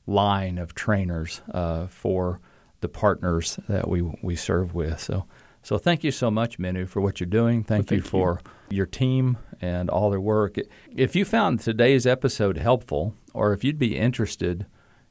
line 0.07 0.59
of 0.59 0.75
trainers 0.75 1.41
uh, 1.55 1.87
for 1.87 2.41
the 2.83 2.91
partners 2.91 3.59
that 3.71 3.89
we, 3.89 4.03
we 4.21 4.37
serve 4.37 4.75
with. 4.75 5.01
So, 5.01 5.25
so 5.65 5.79
thank 5.79 6.05
you 6.05 6.11
so 6.11 6.31
much, 6.31 6.59
Minwoo, 6.59 6.89
for 6.89 7.01
what 7.01 7.19
you're 7.19 7.27
doing. 7.27 7.65
Thank, 7.65 7.91
well, 7.91 7.97
you 7.97 8.03
for 8.03 8.41
you. 8.71 8.77
your 8.77 8.87
team 8.87 9.39
and 9.61 9.91
all 9.91 10.11
their 10.11 10.21
work. 10.21 10.57
If 10.95 11.17
you 11.17 11.25
found 11.25 11.61
today's 11.61 12.07
episode 12.07 12.59
helpful, 12.59 13.15
or 13.33 13.53
if 13.53 13.65
you'd 13.65 13.79
be 13.79 13.97
interested 13.97 14.67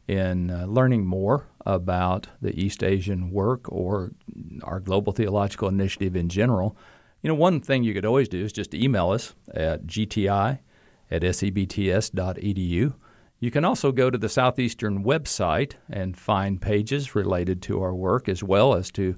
in 0.07 0.51
uh, 0.51 0.65
learning 0.65 1.05
more 1.05 1.47
about 1.65 2.27
the 2.41 2.57
East 2.57 2.83
Asian 2.83 3.31
work 3.31 3.69
or 3.71 4.11
our 4.63 4.79
Global 4.79 5.11
Theological 5.11 5.67
Initiative 5.67 6.15
in 6.15 6.29
general, 6.29 6.77
you 7.23 7.29
know, 7.29 7.35
one 7.35 7.59
thing 7.59 7.83
you 7.83 7.93
could 7.93 8.05
always 8.05 8.29
do 8.29 8.43
is 8.43 8.53
just 8.53 8.73
email 8.73 9.09
us 9.09 9.33
at 9.53 9.87
gti 9.87 10.59
at 11.09 11.21
sebts.edu. 11.21 12.93
You 13.39 13.51
can 13.51 13.65
also 13.65 13.91
go 13.91 14.09
to 14.09 14.17
the 14.17 14.29
Southeastern 14.29 15.03
website 15.03 15.73
and 15.89 16.17
find 16.17 16.61
pages 16.61 17.15
related 17.15 17.61
to 17.63 17.81
our 17.81 17.93
work 17.93 18.29
as 18.29 18.43
well 18.43 18.73
as 18.73 18.91
to 18.91 19.17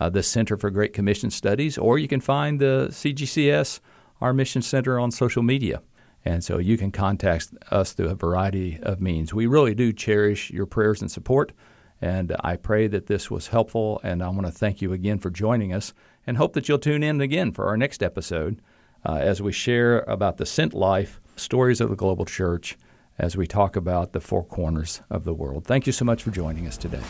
uh, 0.00 0.10
the 0.10 0.22
Center 0.22 0.56
for 0.56 0.70
Great 0.70 0.92
Commission 0.92 1.30
Studies, 1.30 1.78
or 1.78 1.98
you 1.98 2.08
can 2.08 2.20
find 2.20 2.60
the 2.60 2.88
CGCS, 2.90 3.80
our 4.20 4.32
mission 4.32 4.62
center, 4.62 4.98
on 4.98 5.10
social 5.10 5.42
media. 5.42 5.82
And 6.24 6.42
so 6.42 6.58
you 6.58 6.78
can 6.78 6.90
contact 6.90 7.52
us 7.70 7.92
through 7.92 8.08
a 8.08 8.14
variety 8.14 8.78
of 8.82 9.00
means. 9.00 9.34
We 9.34 9.46
really 9.46 9.74
do 9.74 9.92
cherish 9.92 10.50
your 10.50 10.66
prayers 10.66 11.02
and 11.02 11.10
support. 11.10 11.52
And 12.00 12.34
I 12.40 12.56
pray 12.56 12.86
that 12.88 13.06
this 13.06 13.30
was 13.30 13.48
helpful. 13.48 14.00
And 14.02 14.22
I 14.22 14.28
want 14.28 14.46
to 14.46 14.52
thank 14.52 14.80
you 14.80 14.92
again 14.92 15.18
for 15.18 15.30
joining 15.30 15.72
us 15.72 15.92
and 16.26 16.36
hope 16.36 16.54
that 16.54 16.68
you'll 16.68 16.78
tune 16.78 17.02
in 17.02 17.20
again 17.20 17.52
for 17.52 17.66
our 17.66 17.76
next 17.76 18.02
episode 18.02 18.60
uh, 19.04 19.16
as 19.16 19.42
we 19.42 19.52
share 19.52 20.00
about 20.00 20.38
the 20.38 20.46
sent 20.46 20.72
life, 20.72 21.20
stories 21.36 21.80
of 21.80 21.90
the 21.90 21.96
global 21.96 22.24
church, 22.24 22.78
as 23.18 23.36
we 23.36 23.46
talk 23.46 23.76
about 23.76 24.12
the 24.12 24.20
four 24.20 24.44
corners 24.44 25.02
of 25.10 25.24
the 25.24 25.34
world. 25.34 25.64
Thank 25.66 25.86
you 25.86 25.92
so 25.92 26.04
much 26.04 26.22
for 26.22 26.30
joining 26.30 26.66
us 26.66 26.76
today. 26.76 27.02